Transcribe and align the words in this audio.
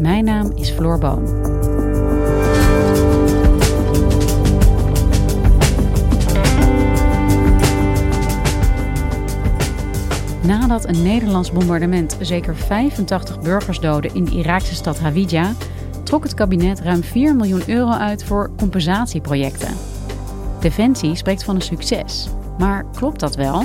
Mijn 0.00 0.24
naam 0.24 0.52
is 0.54 0.70
Floor 0.70 0.98
Boon. 0.98 1.24
Nadat 10.46 10.88
een 10.88 11.02
Nederlands 11.02 11.52
bombardement 11.52 12.16
zeker 12.20 12.56
85 12.56 13.40
burgers 13.40 13.80
doodde 13.80 14.10
in 14.12 14.24
de 14.24 14.30
Iraakse 14.30 14.74
stad 14.74 14.98
Hawija, 14.98 15.52
trok 16.02 16.22
het 16.22 16.34
kabinet 16.34 16.80
ruim 16.80 17.02
4 17.02 17.36
miljoen 17.36 17.62
euro 17.66 17.90
uit 17.90 18.24
voor 18.24 18.50
compensatieprojecten. 18.56 19.74
Defensie 20.60 21.14
spreekt 21.14 21.44
van 21.44 21.54
een 21.54 21.60
succes. 21.60 22.28
Maar 22.58 22.84
klopt 22.94 23.20
dat 23.20 23.36
wel? 23.36 23.64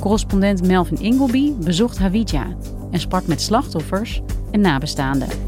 Correspondent 0.00 0.66
Melvin 0.66 1.00
Ingleby 1.00 1.52
bezocht 1.52 1.98
Hawija 1.98 2.46
en 2.90 3.00
sprak 3.00 3.26
met 3.26 3.40
slachtoffers 3.40 4.22
en 4.50 4.60
nabestaanden. 4.60 5.45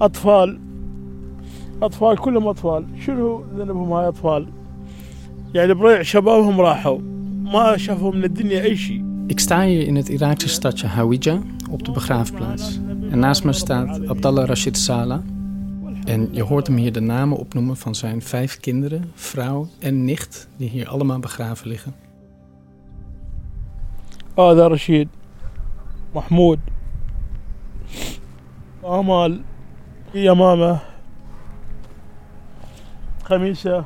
أطفال 0.00 0.60
أطفال 1.82 2.18
كلهم 2.18 2.46
أطفال 2.46 2.84
شنو 3.06 3.44
ذنبهم 3.56 3.92
هاي 3.92 4.08
أطفال 4.08 4.46
يعني 5.54 5.74
بريع 5.74 6.02
شبابهم 6.02 6.60
راحوا 6.60 6.98
ما 7.42 7.76
شافوا 7.76 8.12
من 8.12 8.24
الدنيا 8.24 8.62
أي 8.62 8.76
شيء 8.76 9.04
Ik 9.26 9.40
sta 9.40 9.60
hier 9.62 9.86
in 9.86 9.96
het 9.96 10.08
Iraakse 10.08 10.48
stadje 10.48 10.86
Hawija 10.86 11.38
op 11.70 11.84
de 11.84 11.90
begraafplaats. 11.90 12.80
En 13.10 13.18
naast 13.18 13.44
me 13.44 13.52
staat 13.52 14.08
Abdallah 14.08 14.46
Rashid 14.46 14.78
Salah. 14.78 15.20
En 16.04 16.28
je 16.30 16.42
hoort 16.42 16.66
hem 16.66 16.76
hier 16.76 16.92
de 16.92 17.00
namen 17.00 17.38
opnoemen 17.38 17.76
van 17.76 17.94
zijn 17.94 18.22
vijf 18.22 18.60
kinderen, 18.60 19.10
vrouw 19.14 19.66
en 19.78 20.04
nicht, 20.04 20.48
die 20.56 20.68
hier 20.68 20.88
allemaal 20.88 21.18
begraven 21.18 21.68
liggen. 21.68 21.92
هذا 24.38 24.66
رشيد 24.66 25.08
محمود 26.14 26.58
آمال 28.84 29.40
يمامة 30.14 30.78
خميسة 33.24 33.84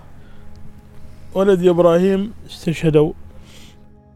ولد 1.35 1.67
إبراهيم 1.67 2.33
استشهدوا 2.47 3.13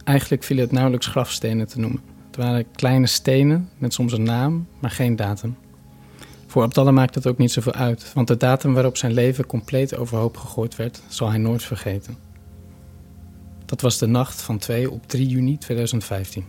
Eigenlijk 0.05 0.45
viel 0.45 0.57
het 0.57 0.73
nauwelijks 0.73 1.07
grafstenen 1.07 1.67
te 1.67 1.81
noemen. 1.81 2.01
Het 2.27 2.37
waren 2.37 2.71
kleine 2.71 3.07
stenen 3.07 3.69
met 3.79 3.93
soms 3.93 4.13
een 4.13 4.23
naam, 4.23 4.67
maar 4.79 4.91
geen 4.91 5.17
datum. 5.17 5.57
Voor 6.47 6.63
Abdallah 6.63 6.95
maakt 6.95 7.15
het 7.15 7.27
ook 7.27 7.39
niet 7.39 7.53
zoveel 7.53 7.73
uit, 7.73 8.13
want 8.13 8.29
de 8.29 8.37
datum 8.37 8.75
waarop 8.75 8.97
zijn 8.97 9.13
leven 9.13 9.47
compleet 9.47 9.97
overhoop 9.97 10.37
gegooid 10.37 10.77
werd, 10.77 11.03
zal 11.09 11.29
hij 11.29 11.39
nooit 11.39 11.63
vergeten. 11.63 12.17
Dat 13.65 13.81
was 13.81 13.99
de 13.99 14.07
nacht 14.07 14.43
van 14.43 14.59
2 14.59 14.91
op 14.91 15.07
3 15.07 15.27
juni 15.27 15.59
2015. 15.59 16.45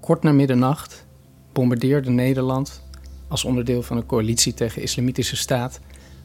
Kort 0.00 0.22
na 0.22 0.32
middernacht 0.32 1.06
bombardeerde 1.52 2.10
Nederland, 2.10 2.82
als 3.31 3.43
onderdeel 3.43 3.83
van 3.83 3.97
een 3.97 4.05
coalitie 4.05 4.53
tegen 4.53 4.81
Islamitische 4.81 5.35
Staat, 5.35 5.79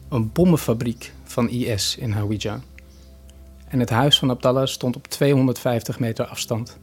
een 0.08 0.32
bommenfabriek 0.32 1.12
van 1.24 1.48
IS 1.48 1.96
in 1.96 2.10
Hawija. 2.10 2.60
En 3.68 3.80
het 3.80 3.90
huis 3.90 4.18
van 4.18 4.30
Abdallah 4.30 4.66
stond 4.66 4.96
op 4.96 5.06
250 5.06 5.98
meter 5.98 6.24
afstand. 6.24 6.78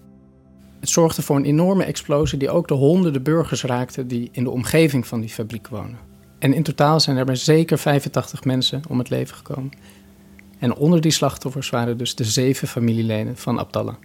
Het 0.80 0.90
zorgde 0.90 1.22
voor 1.22 1.36
een 1.36 1.46
enorme 1.46 1.84
explosie 1.84 2.40
die 2.40 2.50
ook 2.50 2.68
de 2.68 2.74
honderden 2.74 3.24
burgers 3.24 3.64
raakte 3.64 4.06
die 4.06 4.30
in 4.32 4.44
de 4.44 4.50
omgeving 4.50 5.08
van 5.08 5.20
die 5.20 5.30
fabriek 5.30 5.68
wonen. 5.68 5.98
En 6.40 6.54
in 6.54 6.64
totaal 6.64 7.00
zijn 7.00 7.18
er 7.18 7.26
maar 7.26 7.38
zeker 7.38 7.78
85 7.78 8.44
mensen 8.44 8.82
om 8.90 8.98
het 8.98 9.10
leven 9.10 9.36
gekomen. 9.36 9.72
En 10.60 10.76
onder 10.76 11.02
die 11.02 11.12
slachtoffers 11.12 11.70
waren 11.70 11.98
dus 11.98 12.16
de 12.16 12.24
zeven 12.24 12.68
familieleden 12.68 13.38
van 13.38 13.60
Abdallah. 13.60 13.96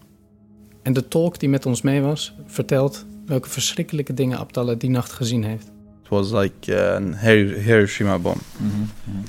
En 0.83 0.93
de 0.93 1.09
tolk 1.09 1.39
die 1.39 1.49
met 1.49 1.67
ons 1.67 1.83
mee 1.83 2.01
was, 2.01 2.35
vertelt 2.47 3.07
welke 3.27 3.49
verschrikkelijke 3.49 4.15
dingen 4.15 4.39
Abdallah 4.39 4.79
die 4.79 4.91
nacht 4.91 5.13
gezien 5.13 5.45
heeft. 5.45 5.71
It 6.09 6.15
was 6.15 6.33
like 6.33 6.69
an 6.69 7.13
Hir- 7.13 7.61
Hiroshima 7.61 8.19
bomb. 8.19 8.41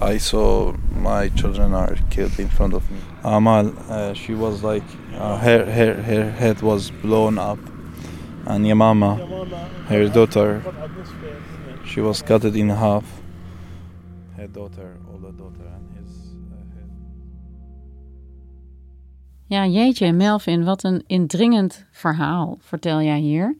I 0.01 0.17
saw 0.17 0.73
my 0.95 1.27
children 1.27 1.73
are 1.73 1.97
killed 2.09 2.39
in 2.39 2.47
front 2.47 2.73
of 2.73 2.89
me. 2.89 2.99
Amal, 3.21 3.73
uh, 3.89 4.13
she 4.13 4.33
was 4.33 4.63
like 4.63 4.85
uh, 5.13 5.37
her, 5.39 5.65
her 5.65 5.93
her 6.01 6.31
head 6.31 6.61
was 6.61 6.89
blown 7.01 7.37
up, 7.37 7.59
and 8.45 8.65
Yamama, 8.65 9.17
her 9.89 10.07
daughter, 10.07 10.61
she 11.85 11.99
was 11.99 12.21
cut 12.21 12.45
in 12.45 12.69
half. 12.69 13.03
Her 14.37 14.47
daughter, 14.47 14.95
older 15.11 15.33
daughter, 15.33 15.67
and 15.75 15.85
his 15.97 16.09
uh, 16.49 16.75
head. 16.75 16.89
Ja, 19.47 19.65
jeetje, 19.65 20.13
Melvin, 20.13 20.63
wat 20.63 20.83
een 20.83 21.03
indringend 21.07 21.85
verhaal 21.91 22.57
vertel 22.61 23.01
jij 23.01 23.19
hier. 23.19 23.55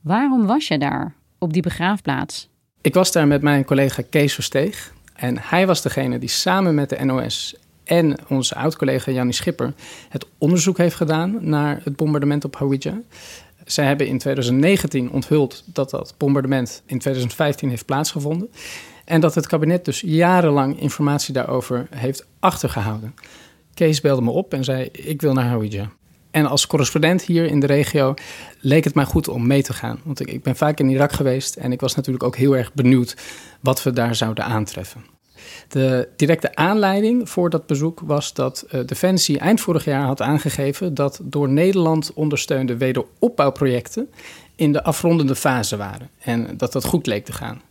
Waarom 0.00 0.46
was 0.46 0.68
je 0.68 0.78
daar, 0.78 1.14
op 1.38 1.52
die 1.52 1.62
begraafplaats? 1.62 2.49
Ik 2.82 2.94
was 2.94 3.12
daar 3.12 3.26
met 3.26 3.42
mijn 3.42 3.64
collega 3.64 4.02
Kees 4.10 4.34
Versteeg. 4.34 4.92
En 5.14 5.36
hij 5.40 5.66
was 5.66 5.82
degene 5.82 6.18
die 6.18 6.28
samen 6.28 6.74
met 6.74 6.88
de 6.88 7.04
NOS 7.04 7.54
en 7.84 8.16
onze 8.28 8.54
oud-collega 8.54 9.12
Jannie 9.12 9.34
Schipper 9.34 9.72
het 10.08 10.26
onderzoek 10.38 10.78
heeft 10.78 10.94
gedaan 10.94 11.38
naar 11.40 11.80
het 11.84 11.96
bombardement 11.96 12.44
op 12.44 12.56
Hawija. 12.56 13.00
Zij 13.64 13.84
hebben 13.84 14.06
in 14.06 14.18
2019 14.18 15.10
onthuld 15.10 15.62
dat 15.66 15.90
dat 15.90 16.14
bombardement 16.16 16.82
in 16.86 16.98
2015 16.98 17.68
heeft 17.68 17.84
plaatsgevonden. 17.84 18.50
En 19.04 19.20
dat 19.20 19.34
het 19.34 19.46
kabinet 19.46 19.84
dus 19.84 20.00
jarenlang 20.00 20.80
informatie 20.80 21.34
daarover 21.34 21.86
heeft 21.90 22.26
achtergehouden. 22.38 23.14
Kees 23.74 24.00
belde 24.00 24.22
me 24.22 24.30
op 24.30 24.54
en 24.54 24.64
zei: 24.64 24.88
Ik 24.92 25.20
wil 25.20 25.32
naar 25.32 25.48
Hawija. 25.48 25.90
En 26.30 26.46
als 26.46 26.66
correspondent 26.66 27.22
hier 27.22 27.44
in 27.44 27.60
de 27.60 27.66
regio 27.66 28.14
leek 28.60 28.84
het 28.84 28.94
mij 28.94 29.04
goed 29.04 29.28
om 29.28 29.46
mee 29.46 29.62
te 29.62 29.72
gaan. 29.72 30.00
Want 30.04 30.28
ik, 30.28 30.42
ben 30.42 30.56
vaak 30.56 30.80
in 30.80 30.88
Irak 30.88 31.12
geweest 31.12 31.56
en 31.56 31.72
ik 31.72 31.80
was 31.80 31.94
natuurlijk 31.94 32.24
ook 32.24 32.36
heel 32.36 32.56
erg 32.56 32.72
benieuwd 32.72 33.16
wat 33.60 33.82
we 33.82 33.92
daar 33.92 34.14
zouden 34.14 34.44
aantreffen. 34.44 35.04
De 35.68 36.08
directe 36.16 36.54
aanleiding 36.54 37.30
voor 37.30 37.50
dat 37.50 37.66
bezoek 37.66 38.00
was 38.00 38.34
dat 38.34 38.66
uh, 38.70 38.80
Defensie 38.86 39.38
eind 39.38 39.60
vorig 39.60 39.84
jaar 39.84 40.04
had 40.04 40.22
aangegeven 40.22 40.94
dat 40.94 41.20
door 41.22 41.48
Nederland 41.48 42.12
ondersteunde 42.14 42.76
wederopbouwprojecten 42.76 44.10
in 44.54 44.72
de 44.72 44.82
afrondende 44.82 45.34
fase 45.36 45.76
waren. 45.76 46.10
En 46.18 46.56
dat 46.56 46.72
dat 46.72 46.84
goed 46.84 47.06
leek 47.06 47.24
te 47.24 47.32
gaan. 47.32 47.62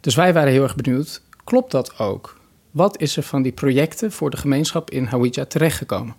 Dus 0.00 0.14
wij 0.14 0.32
waren 0.32 0.52
heel 0.52 0.62
erg 0.62 0.74
benieuwd, 0.74 1.22
klopt 1.44 1.70
dat 1.70 1.98
ook? 1.98 2.38
Wat 2.70 3.00
is 3.00 3.16
er 3.16 3.22
van 3.22 3.42
die 3.42 3.52
projecten 3.52 4.12
voor 4.12 4.30
de 4.30 4.36
gemeenschap 4.36 4.90
in 4.90 5.04
Hawija 5.04 5.44
terechtgekomen? 5.44 6.14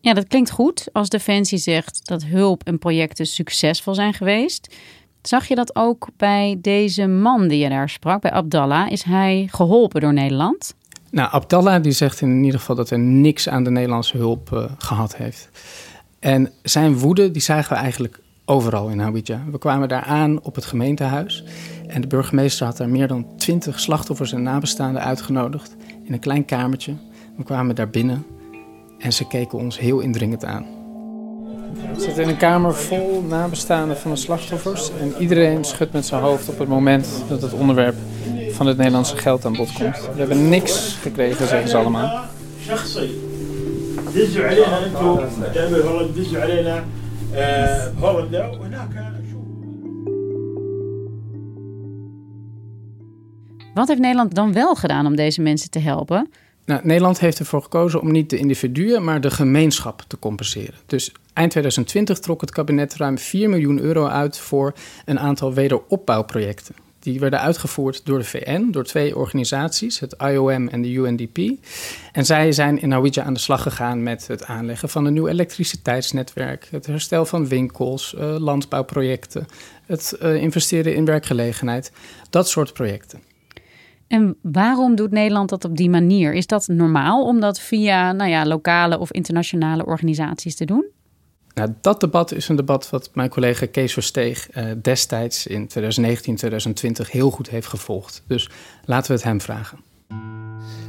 Ja, 0.00 0.14
dat 0.14 0.26
klinkt 0.26 0.50
goed 0.50 0.88
als 0.92 1.08
Defensie 1.08 1.58
zegt 1.58 2.06
dat 2.06 2.24
hulp 2.24 2.62
en 2.64 2.78
projecten 2.78 3.26
succesvol 3.26 3.94
zijn 3.94 4.14
geweest. 4.14 4.74
Zag 5.22 5.48
je 5.48 5.54
dat 5.54 5.76
ook 5.76 6.08
bij 6.16 6.58
deze 6.62 7.06
man 7.06 7.48
die 7.48 7.58
je 7.58 7.68
daar 7.68 7.88
sprak, 7.88 8.20
bij 8.20 8.30
Abdallah? 8.30 8.90
Is 8.90 9.02
hij 9.02 9.48
geholpen 9.50 10.00
door 10.00 10.12
Nederland? 10.12 10.74
Nou, 11.10 11.30
Abdallah 11.30 11.82
die 11.82 11.92
zegt 11.92 12.20
in 12.20 12.44
ieder 12.44 12.60
geval 12.60 12.76
dat 12.76 12.88
hij 12.88 12.98
niks 12.98 13.48
aan 13.48 13.64
de 13.64 13.70
Nederlandse 13.70 14.16
hulp 14.16 14.50
uh, 14.54 14.64
gehad 14.78 15.16
heeft. 15.16 15.48
En 16.18 16.52
zijn 16.62 16.98
woede 16.98 17.30
die 17.30 17.42
zagen 17.42 17.76
we 17.76 17.82
eigenlijk 17.82 18.20
overal 18.44 18.88
in 18.88 18.98
Hawija. 18.98 19.44
We 19.50 19.58
kwamen 19.58 19.88
daar 19.88 20.02
aan 20.02 20.42
op 20.42 20.54
het 20.54 20.64
gemeentehuis. 20.64 21.44
En 21.86 22.00
de 22.00 22.06
burgemeester 22.06 22.66
had 22.66 22.76
daar 22.76 22.88
meer 22.88 23.08
dan 23.08 23.26
twintig 23.36 23.80
slachtoffers 23.80 24.32
en 24.32 24.42
nabestaanden 24.42 25.02
uitgenodigd 25.02 25.76
in 26.04 26.12
een 26.12 26.20
klein 26.20 26.44
kamertje. 26.44 26.94
We 27.36 27.44
kwamen 27.44 27.74
daar 27.74 27.90
binnen 27.90 28.26
en 28.98 29.12
ze 29.12 29.26
keken 29.26 29.58
ons 29.58 29.78
heel 29.78 30.00
indringend 30.00 30.44
aan. 30.44 30.66
We 31.94 32.00
zitten 32.00 32.22
in 32.22 32.28
een 32.28 32.36
kamer 32.36 32.74
vol 32.74 33.22
nabestaanden 33.22 33.96
van 33.96 34.10
de 34.10 34.16
slachtoffers. 34.16 34.90
En 35.00 35.14
iedereen 35.18 35.64
schudt 35.64 35.92
met 35.92 36.06
zijn 36.06 36.22
hoofd 36.22 36.48
op 36.48 36.58
het 36.58 36.68
moment 36.68 37.08
dat 37.28 37.42
het 37.42 37.52
onderwerp 37.52 37.94
van 38.50 38.66
het 38.66 38.76
Nederlandse 38.76 39.16
geld 39.16 39.44
aan 39.44 39.56
bod 39.56 39.72
komt. 39.72 39.96
We 40.12 40.18
hebben 40.18 40.48
niks 40.48 40.96
gekregen, 41.00 41.48
zeggen 41.48 41.68
ze 41.68 41.76
allemaal. 41.76 42.24
Wat 53.74 53.88
heeft 53.88 54.00
Nederland 54.00 54.34
dan 54.34 54.52
wel 54.52 54.74
gedaan 54.74 55.06
om 55.06 55.16
deze 55.16 55.42
mensen 55.42 55.70
te 55.70 55.78
helpen? 55.78 56.30
Nou, 56.68 56.80
Nederland 56.84 57.20
heeft 57.20 57.38
ervoor 57.38 57.62
gekozen 57.62 58.00
om 58.00 58.12
niet 58.12 58.30
de 58.30 58.36
individuen, 58.36 59.04
maar 59.04 59.20
de 59.20 59.30
gemeenschap 59.30 60.04
te 60.06 60.18
compenseren. 60.18 60.74
Dus 60.86 61.12
eind 61.32 61.50
2020 61.50 62.18
trok 62.18 62.40
het 62.40 62.50
kabinet 62.50 62.94
ruim 62.94 63.18
4 63.18 63.48
miljoen 63.48 63.78
euro 63.78 64.06
uit 64.06 64.38
voor 64.38 64.72
een 65.04 65.18
aantal 65.18 65.54
wederopbouwprojecten. 65.54 66.74
Die 66.98 67.20
werden 67.20 67.40
uitgevoerd 67.40 68.06
door 68.06 68.18
de 68.18 68.24
VN, 68.24 68.70
door 68.70 68.84
twee 68.84 69.16
organisaties, 69.16 70.00
het 70.00 70.14
IOM 70.18 70.68
en 70.68 70.82
de 70.82 70.92
UNDP. 70.92 71.38
En 72.12 72.26
zij 72.26 72.52
zijn 72.52 72.80
in 72.80 72.92
Hawija 72.92 73.22
aan 73.22 73.34
de 73.34 73.40
slag 73.40 73.62
gegaan 73.62 74.02
met 74.02 74.26
het 74.26 74.44
aanleggen 74.44 74.88
van 74.88 75.04
een 75.04 75.12
nieuw 75.12 75.28
elektriciteitsnetwerk, 75.28 76.68
het 76.70 76.86
herstel 76.86 77.26
van 77.26 77.48
winkels, 77.48 78.14
uh, 78.18 78.36
landbouwprojecten, 78.38 79.46
het 79.86 80.16
uh, 80.22 80.34
investeren 80.34 80.94
in 80.94 81.04
werkgelegenheid, 81.04 81.92
dat 82.30 82.48
soort 82.48 82.72
projecten. 82.72 83.27
En 84.08 84.36
waarom 84.42 84.94
doet 84.94 85.10
Nederland 85.10 85.48
dat 85.48 85.64
op 85.64 85.76
die 85.76 85.90
manier? 85.90 86.34
Is 86.34 86.46
dat 86.46 86.68
normaal 86.68 87.24
om 87.24 87.40
dat 87.40 87.60
via 87.60 88.12
nou 88.12 88.30
ja, 88.30 88.46
lokale 88.46 88.98
of 88.98 89.12
internationale 89.12 89.86
organisaties 89.86 90.56
te 90.56 90.64
doen? 90.64 90.86
Nou, 91.54 91.74
dat 91.80 92.00
debat 92.00 92.32
is 92.32 92.48
een 92.48 92.56
debat 92.56 92.90
wat 92.90 93.10
mijn 93.14 93.28
collega 93.28 93.66
Kees 93.66 93.92
Versteeg 93.92 94.56
uh, 94.56 94.64
destijds 94.82 95.46
in 95.46 95.66
2019, 95.66 96.36
2020 96.36 97.10
heel 97.10 97.30
goed 97.30 97.48
heeft 97.50 97.66
gevolgd. 97.66 98.22
Dus 98.26 98.50
laten 98.84 99.10
we 99.10 99.16
het 99.16 99.24
hem 99.24 99.40
vragen. 99.40 99.78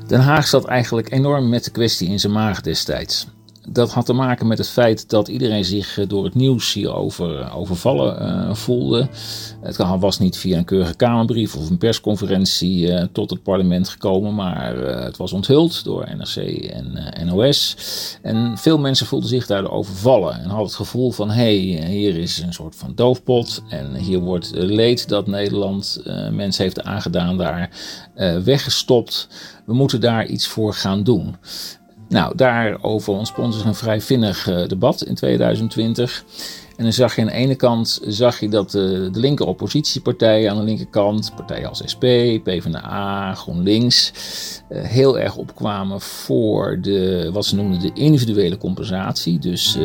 Den 0.07 0.19
Haag 0.19 0.47
zat 0.47 0.65
eigenlijk 0.65 1.11
enorm 1.11 1.49
met 1.49 1.63
de 1.63 1.71
kwestie 1.71 2.09
in 2.09 2.19
zijn 2.19 2.33
maag 2.33 2.61
destijds 2.61 3.27
dat 3.71 3.91
had 3.91 4.05
te 4.05 4.13
maken 4.13 4.47
met 4.47 4.57
het 4.57 4.69
feit 4.69 5.09
dat 5.09 5.27
iedereen 5.27 5.65
zich 5.65 5.97
eh, 5.97 6.07
door 6.07 6.23
het 6.23 6.35
nieuws 6.35 6.73
hierover 6.73 7.39
eh, 7.39 7.57
overvallen 7.57 8.21
uh, 8.21 8.53
voelde. 8.53 9.07
Het 9.61 9.77
was 9.77 10.19
niet 10.19 10.37
via 10.37 10.57
een 10.57 10.65
keurige 10.65 10.95
Kamerbrief 10.95 11.55
of 11.55 11.69
een 11.69 11.77
persconferentie 11.77 13.09
tot 13.11 13.29
het 13.29 13.43
parlement 13.43 13.89
gekomen, 13.89 14.35
maar 14.35 14.75
het 14.77 15.17
was 15.17 15.33
onthuld 15.33 15.83
door 15.83 16.07
NRC 16.17 16.35
en 16.61 17.13
NOS. 17.25 17.75
En 18.21 18.57
veel 18.57 18.77
mensen 18.77 19.05
voelden 19.05 19.29
zich 19.29 19.45
daardoor 19.45 19.71
overvallen 19.71 20.33
en 20.33 20.45
hadden 20.45 20.65
het 20.65 20.75
gevoel 20.75 21.11
van 21.11 21.29
hé, 21.29 21.69
hey, 21.69 21.85
hier 21.89 22.17
is 22.17 22.41
een 22.41 22.53
soort 22.53 22.75
van 22.75 22.91
doofpot 22.95 23.63
en 23.69 23.95
hier 23.95 24.19
wordt 24.19 24.51
leed 24.53 25.09
dat 25.09 25.27
Nederland 25.27 26.01
mensen 26.31 26.63
heeft 26.63 26.83
aangedaan 26.83 27.37
daar 27.37 27.69
weggestopt. 28.43 29.27
We 29.65 29.73
moeten 29.73 30.01
daar 30.01 30.25
iets 30.25 30.47
voor 30.47 30.73
gaan 30.73 31.03
doen. 31.03 31.35
Nou, 32.09 32.35
daarover 32.35 33.13
ontspond 33.13 33.53
zich 33.53 33.65
een 33.65 33.75
vrij 33.75 34.01
vinnig 34.01 34.47
uh, 34.47 34.67
debat 34.67 35.03
in 35.03 35.15
2020. 35.15 36.23
En 36.75 36.83
dan 36.83 36.93
zag 36.93 37.15
je 37.15 37.21
aan 37.21 37.27
de 37.27 37.33
ene 37.33 37.55
kant 37.55 37.99
zag 38.07 38.39
je 38.39 38.49
dat 38.49 38.71
de, 38.71 39.09
de 39.11 39.19
linker 39.19 39.45
oppositiepartijen 39.45 40.51
aan 40.51 40.57
de 40.57 40.63
linkerkant, 40.63 41.31
partijen 41.35 41.69
als 41.69 41.81
SP, 41.93 42.03
PvdA, 42.43 43.33
GroenLinks, 43.33 44.11
uh, 44.69 44.81
heel 44.81 45.19
erg 45.19 45.35
opkwamen 45.35 46.01
voor 46.01 46.81
de, 46.81 47.29
wat 47.33 47.45
ze 47.45 47.55
noemden 47.55 47.79
de 47.79 47.91
individuele 47.93 48.57
compensatie. 48.57 49.39
Dus 49.39 49.77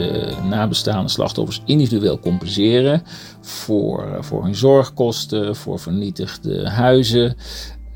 nabestaande 0.48 1.08
slachtoffers 1.10 1.62
individueel 1.64 2.18
compenseren 2.18 3.02
voor, 3.40 4.16
voor 4.20 4.44
hun 4.44 4.54
zorgkosten, 4.54 5.56
voor 5.56 5.78
vernietigde 5.78 6.68
huizen. 6.68 7.36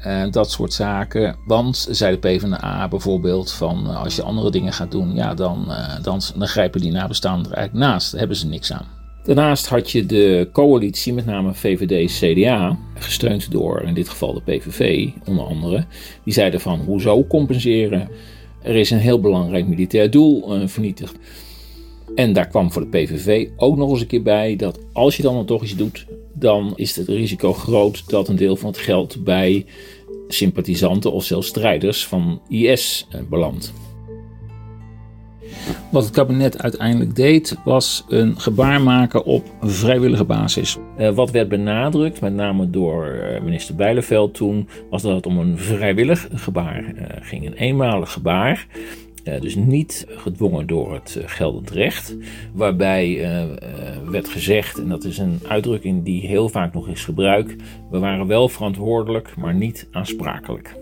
Uh, 0.07 0.31
dat 0.31 0.51
soort 0.51 0.73
zaken. 0.73 1.37
Want, 1.47 1.89
zei 1.91 2.19
de 2.21 2.29
PvdA 2.29 2.89
bijvoorbeeld, 2.89 3.53
van 3.53 3.87
uh, 3.87 4.03
als 4.03 4.17
je 4.17 4.23
andere 4.23 4.51
dingen 4.51 4.73
gaat 4.73 4.91
doen, 4.91 5.15
ja, 5.15 5.35
dan, 5.35 5.65
uh, 5.69 6.03
dan, 6.03 6.21
dan 6.37 6.49
grijpen 6.49 6.81
die 6.81 6.93
nabestaanden 6.93 7.51
er 7.51 7.57
eigenlijk 7.57 7.87
naast. 7.87 8.11
Daar 8.11 8.21
hebben 8.21 8.37
ze 8.39 8.47
niks 8.47 8.73
aan. 8.73 8.87
Daarnaast 9.23 9.67
had 9.67 9.91
je 9.91 10.07
de 10.07 10.49
coalitie, 10.53 11.13
met 11.13 11.27
name 11.27 11.55
VVD-CDA, 11.55 12.79
gesteund 12.95 13.51
door 13.51 13.83
in 13.83 13.95
dit 13.95 14.09
geval 14.09 14.35
de 14.35 14.41
PVV 14.41 15.09
onder 15.27 15.45
andere. 15.45 15.85
Die 16.25 16.33
zeiden 16.33 16.61
van, 16.61 16.81
hoezo 16.81 17.27
compenseren? 17.27 18.09
Er 18.63 18.77
is 18.77 18.91
een 18.91 18.99
heel 18.99 19.21
belangrijk 19.21 19.67
militair 19.67 20.11
doel 20.11 20.67
vernietigd. 20.69 21.17
En 22.15 22.33
daar 22.33 22.49
kwam 22.49 22.73
voor 22.73 22.91
de 22.91 22.99
PVV 22.99 23.49
ook 23.57 23.77
nog 23.77 23.91
eens 23.91 24.01
een 24.01 24.07
keer 24.07 24.23
bij 24.23 24.57
dat 24.57 24.79
als 24.93 25.17
je 25.17 25.23
dan 25.23 25.47
toch 25.47 25.63
iets 25.63 25.77
doet, 25.77 26.07
dan 26.39 26.73
is 26.77 26.97
het 26.97 27.09
risico 27.09 27.53
groot 27.53 28.09
dat 28.11 28.29
een 28.29 28.37
deel 28.37 28.57
van 28.57 28.69
het 28.69 28.79
geld 28.79 29.25
bij 29.25 29.67
sympathisanten 30.29 31.13
of 31.13 31.25
zelfs 31.25 31.49
strijders 31.49 32.07
van 32.07 32.41
IS 32.49 33.07
eh, 33.11 33.21
belandt. 33.29 33.73
Wat 35.91 36.05
het 36.05 36.13
kabinet 36.13 36.63
uiteindelijk 36.63 37.17
deed, 37.17 37.57
was 37.65 38.05
een 38.09 38.41
gebaar 38.41 38.81
maken 38.83 39.25
op 39.25 39.47
vrijwillige 39.61 40.25
basis. 40.25 40.77
Uh, 40.99 41.11
wat 41.11 41.31
werd 41.31 41.49
benadrukt, 41.49 42.21
met 42.21 42.35
name 42.35 42.71
door 42.71 43.07
uh, 43.07 43.41
minister 43.41 43.75
Bijleveld 43.75 44.35
toen, 44.35 44.69
was 44.91 45.03
dat 45.03 45.15
het 45.15 45.27
om 45.27 45.39
een 45.39 45.59
vrijwillig 45.59 46.29
gebaar 46.33 46.95
uh, 46.95 47.03
ging. 47.21 47.47
Een 47.47 47.53
eenmalig 47.53 48.13
gebaar 48.13 48.67
dus 49.41 49.55
niet 49.55 50.07
gedwongen 50.09 50.67
door 50.67 50.95
het 50.95 51.17
uh, 51.19 51.25
geldend 51.27 51.71
recht. 51.71 52.17
Waarbij 52.53 53.09
uh, 53.09 53.45
werd 54.11 54.29
gezegd, 54.29 54.79
en 54.79 54.89
dat 54.89 55.05
is 55.05 55.19
een 55.19 55.41
uitdrukking 55.49 56.05
die 56.05 56.27
heel 56.27 56.49
vaak 56.49 56.75
nog 56.75 56.89
is 56.89 57.05
gebruikt: 57.05 57.63
we 57.91 57.99
waren 57.99 58.27
wel 58.27 58.49
verantwoordelijk, 58.49 59.37
maar 59.37 59.55
niet 59.55 59.89
aansprakelijk. 59.91 60.77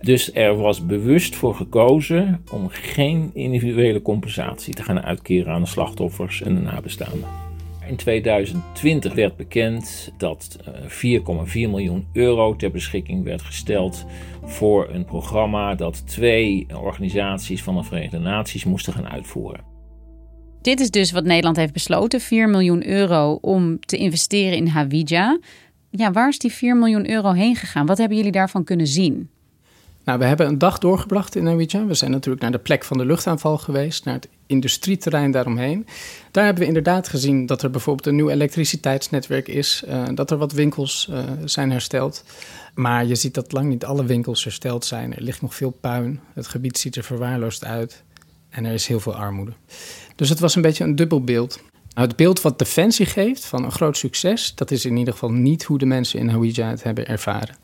Dus 0.00 0.32
er 0.32 0.56
was 0.56 0.86
bewust 0.86 1.36
voor 1.36 1.54
gekozen 1.54 2.42
om 2.52 2.68
geen 2.68 3.30
individuele 3.34 4.02
compensatie 4.02 4.74
te 4.74 4.82
gaan 4.82 5.02
uitkeren 5.02 5.52
aan 5.52 5.62
de 5.62 5.68
slachtoffers 5.68 6.42
en 6.42 6.54
de 6.54 6.60
nabestaanden. 6.60 7.43
In 7.88 7.96
2020 7.96 9.14
werd 9.14 9.36
bekend 9.36 10.12
dat 10.16 10.58
4,4 10.86 11.52
miljoen 11.52 12.06
euro 12.12 12.56
ter 12.56 12.70
beschikking 12.70 13.24
werd 13.24 13.42
gesteld 13.42 14.04
voor 14.44 14.88
een 14.90 15.04
programma 15.04 15.74
dat 15.74 16.06
twee 16.06 16.66
organisaties 16.82 17.62
van 17.62 17.76
de 17.76 17.82
Verenigde 17.82 18.18
Naties 18.18 18.64
moesten 18.64 18.92
gaan 18.92 19.08
uitvoeren. 19.08 19.60
Dit 20.62 20.80
is 20.80 20.90
dus 20.90 21.12
wat 21.12 21.24
Nederland 21.24 21.56
heeft 21.56 21.72
besloten: 21.72 22.20
4 22.20 22.48
miljoen 22.48 22.86
euro 22.86 23.38
om 23.40 23.80
te 23.80 23.96
investeren 23.96 24.56
in 24.56 24.66
Hawija. 24.66 25.38
Ja, 25.90 26.12
waar 26.12 26.28
is 26.28 26.38
die 26.38 26.52
4 26.52 26.76
miljoen 26.76 27.10
euro 27.10 27.32
heen 27.32 27.56
gegaan? 27.56 27.86
Wat 27.86 27.98
hebben 27.98 28.16
jullie 28.16 28.32
daarvan 28.32 28.64
kunnen 28.64 28.86
zien? 28.86 29.28
Nou, 30.04 30.18
we 30.18 30.24
hebben 30.24 30.46
een 30.46 30.58
dag 30.58 30.78
doorgebracht 30.78 31.36
in 31.36 31.46
Hawija. 31.46 31.86
We 31.86 31.94
zijn 31.94 32.10
natuurlijk 32.10 32.42
naar 32.42 32.52
de 32.52 32.58
plek 32.58 32.84
van 32.84 32.98
de 32.98 33.04
luchtaanval 33.04 33.58
geweest, 33.58 34.04
naar 34.04 34.14
het 34.14 34.28
industrieterrein 34.46 35.30
daaromheen. 35.30 35.86
Daar 36.30 36.44
hebben 36.44 36.62
we 36.62 36.68
inderdaad 36.68 37.08
gezien 37.08 37.46
dat 37.46 37.62
er 37.62 37.70
bijvoorbeeld 37.70 38.06
een 38.06 38.14
nieuw 38.14 38.28
elektriciteitsnetwerk 38.28 39.48
is, 39.48 39.84
uh, 39.88 40.04
dat 40.14 40.30
er 40.30 40.36
wat 40.36 40.52
winkels 40.52 41.08
uh, 41.10 41.18
zijn 41.44 41.70
hersteld. 41.70 42.24
Maar 42.74 43.06
je 43.06 43.14
ziet 43.14 43.34
dat 43.34 43.52
lang 43.52 43.68
niet 43.68 43.84
alle 43.84 44.04
winkels 44.04 44.44
hersteld 44.44 44.84
zijn. 44.84 45.14
Er 45.14 45.22
ligt 45.22 45.42
nog 45.42 45.54
veel 45.54 45.70
puin, 45.70 46.20
het 46.34 46.46
gebied 46.46 46.78
ziet 46.78 46.96
er 46.96 47.04
verwaarloosd 47.04 47.64
uit 47.64 48.02
en 48.50 48.64
er 48.64 48.72
is 48.72 48.86
heel 48.86 49.00
veel 49.00 49.14
armoede. 49.14 49.52
Dus 50.16 50.28
het 50.28 50.40
was 50.40 50.54
een 50.54 50.62
beetje 50.62 50.84
een 50.84 50.96
dubbel 50.96 51.24
beeld. 51.24 51.62
Nou, 51.94 52.06
het 52.08 52.16
beeld 52.16 52.40
wat 52.40 52.58
Defensie 52.58 53.06
geeft 53.06 53.44
van 53.44 53.64
een 53.64 53.72
groot 53.72 53.96
succes, 53.96 54.54
dat 54.54 54.70
is 54.70 54.84
in 54.84 54.96
ieder 54.96 55.12
geval 55.12 55.30
niet 55.30 55.64
hoe 55.64 55.78
de 55.78 55.86
mensen 55.86 56.18
in 56.18 56.28
Hawija 56.28 56.68
het 56.68 56.82
hebben 56.82 57.06
ervaren. 57.06 57.56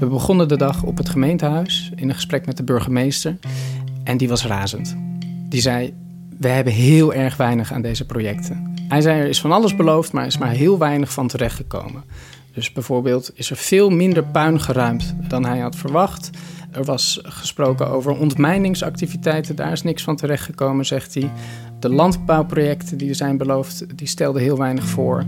We 0.00 0.06
begonnen 0.06 0.48
de 0.48 0.56
dag 0.56 0.82
op 0.82 0.96
het 0.96 1.08
gemeentehuis 1.08 1.90
in 1.96 2.08
een 2.08 2.14
gesprek 2.14 2.46
met 2.46 2.56
de 2.56 2.62
burgemeester 2.62 3.38
en 4.04 4.16
die 4.16 4.28
was 4.28 4.46
razend. 4.46 4.96
Die 5.48 5.60
zei: 5.60 5.94
We 6.38 6.48
hebben 6.48 6.72
heel 6.72 7.14
erg 7.14 7.36
weinig 7.36 7.72
aan 7.72 7.82
deze 7.82 8.06
projecten. 8.06 8.74
Hij 8.88 9.00
zei: 9.00 9.20
Er 9.20 9.28
is 9.28 9.40
van 9.40 9.52
alles 9.52 9.76
beloofd, 9.76 10.12
maar 10.12 10.22
er 10.22 10.28
is 10.28 10.38
maar 10.38 10.50
heel 10.50 10.78
weinig 10.78 11.12
van 11.12 11.28
terechtgekomen. 11.28 12.04
Dus 12.54 12.72
bijvoorbeeld 12.72 13.30
is 13.34 13.50
er 13.50 13.56
veel 13.56 13.90
minder 13.90 14.24
puin 14.24 14.60
geruimd 14.60 15.14
dan 15.28 15.44
hij 15.44 15.58
had 15.58 15.76
verwacht. 15.76 16.30
Er 16.70 16.84
was 16.84 17.20
gesproken 17.22 17.88
over 17.88 18.18
ontmijningsactiviteiten, 18.18 19.56
daar 19.56 19.72
is 19.72 19.82
niks 19.82 20.02
van 20.02 20.16
terechtgekomen, 20.16 20.86
zegt 20.86 21.14
hij. 21.14 21.30
De 21.78 21.88
landbouwprojecten 21.88 22.98
die 22.98 23.14
zijn 23.14 23.36
beloofd, 23.36 23.98
die 23.98 24.06
stelden 24.06 24.42
heel 24.42 24.58
weinig 24.58 24.84
voor. 24.84 25.24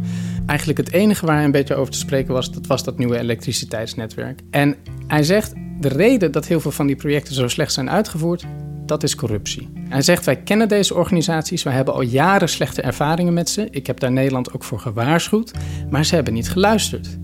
Eigenlijk 0.46 0.78
het 0.78 0.92
enige 0.92 1.26
waar 1.26 1.36
hij 1.36 1.44
een 1.44 1.50
beetje 1.50 1.74
over 1.74 1.92
te 1.92 1.98
spreken 1.98 2.34
was, 2.34 2.50
dat 2.50 2.66
was 2.66 2.84
dat 2.84 2.98
nieuwe 2.98 3.18
elektriciteitsnetwerk. 3.18 4.40
En 4.50 4.76
hij 5.06 5.22
zegt, 5.22 5.54
de 5.80 5.88
reden 5.88 6.32
dat 6.32 6.46
heel 6.46 6.60
veel 6.60 6.70
van 6.70 6.86
die 6.86 6.96
projecten 6.96 7.34
zo 7.34 7.48
slecht 7.48 7.72
zijn 7.72 7.90
uitgevoerd, 7.90 8.44
dat 8.86 9.02
is 9.02 9.14
corruptie. 9.14 9.68
Hij 9.88 10.02
zegt, 10.02 10.24
wij 10.24 10.36
kennen 10.36 10.68
deze 10.68 10.94
organisaties, 10.94 11.62
wij 11.62 11.72
hebben 11.72 11.94
al 11.94 12.02
jaren 12.02 12.48
slechte 12.48 12.82
ervaringen 12.82 13.32
met 13.32 13.48
ze. 13.48 13.68
Ik 13.70 13.86
heb 13.86 14.00
daar 14.00 14.12
Nederland 14.12 14.54
ook 14.54 14.64
voor 14.64 14.80
gewaarschuwd, 14.80 15.52
maar 15.90 16.04
ze 16.04 16.14
hebben 16.14 16.34
niet 16.34 16.50
geluisterd. 16.50 17.18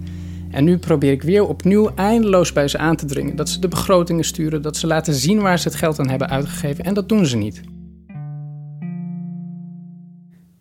En 0.50 0.64
nu 0.64 0.78
probeer 0.78 1.12
ik 1.12 1.22
weer 1.22 1.48
opnieuw 1.48 1.90
eindeloos 1.94 2.52
bij 2.52 2.68
ze 2.68 2.78
aan 2.78 2.96
te 2.96 3.06
dringen. 3.06 3.36
Dat 3.36 3.48
ze 3.48 3.60
de 3.60 3.68
begrotingen 3.68 4.24
sturen, 4.24 4.62
dat 4.62 4.76
ze 4.76 4.86
laten 4.86 5.14
zien 5.14 5.40
waar 5.40 5.58
ze 5.58 5.68
het 5.68 5.76
geld 5.76 5.98
aan 5.98 6.08
hebben 6.08 6.28
uitgegeven. 6.28 6.84
En 6.84 6.94
dat 6.94 7.08
doen 7.08 7.26
ze 7.26 7.36
niet. 7.36 7.60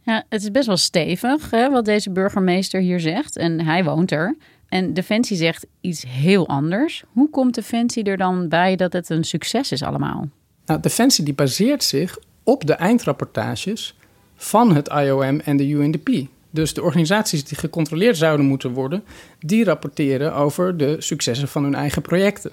Ja, 0.01 0.23
het 0.29 0.41
is 0.41 0.51
best 0.51 0.67
wel 0.67 0.77
stevig 0.77 1.51
hè, 1.51 1.69
wat 1.69 1.85
deze 1.85 2.11
burgemeester 2.11 2.81
hier 2.81 2.99
zegt. 2.99 3.37
En 3.37 3.61
hij 3.61 3.83
woont 3.83 4.11
er. 4.11 4.37
En 4.67 4.93
Defensie 4.93 5.37
zegt 5.37 5.65
iets 5.81 6.05
heel 6.07 6.47
anders. 6.47 7.03
Hoe 7.11 7.29
komt 7.29 7.55
Defensie 7.55 8.03
er 8.03 8.17
dan 8.17 8.49
bij 8.49 8.75
dat 8.75 8.93
het 8.93 9.09
een 9.09 9.23
succes 9.23 9.71
is 9.71 9.83
allemaal? 9.83 10.27
Nou, 10.65 10.81
Defensie 10.81 11.23
die 11.23 11.33
baseert 11.33 11.83
zich 11.83 12.19
op 12.43 12.65
de 12.67 12.73
eindrapportages 12.73 13.97
van 14.35 14.75
het 14.75 14.87
IOM 14.87 15.39
en 15.39 15.57
de 15.57 15.69
UNDP. 15.69 16.27
Dus 16.49 16.73
de 16.73 16.81
organisaties 16.81 17.43
die 17.43 17.57
gecontroleerd 17.57 18.17
zouden 18.17 18.45
moeten 18.45 18.71
worden, 18.71 19.03
die 19.39 19.63
rapporteren 19.63 20.33
over 20.33 20.77
de 20.77 20.95
successen 20.99 21.47
van 21.47 21.63
hun 21.63 21.75
eigen 21.75 22.01
projecten. 22.01 22.51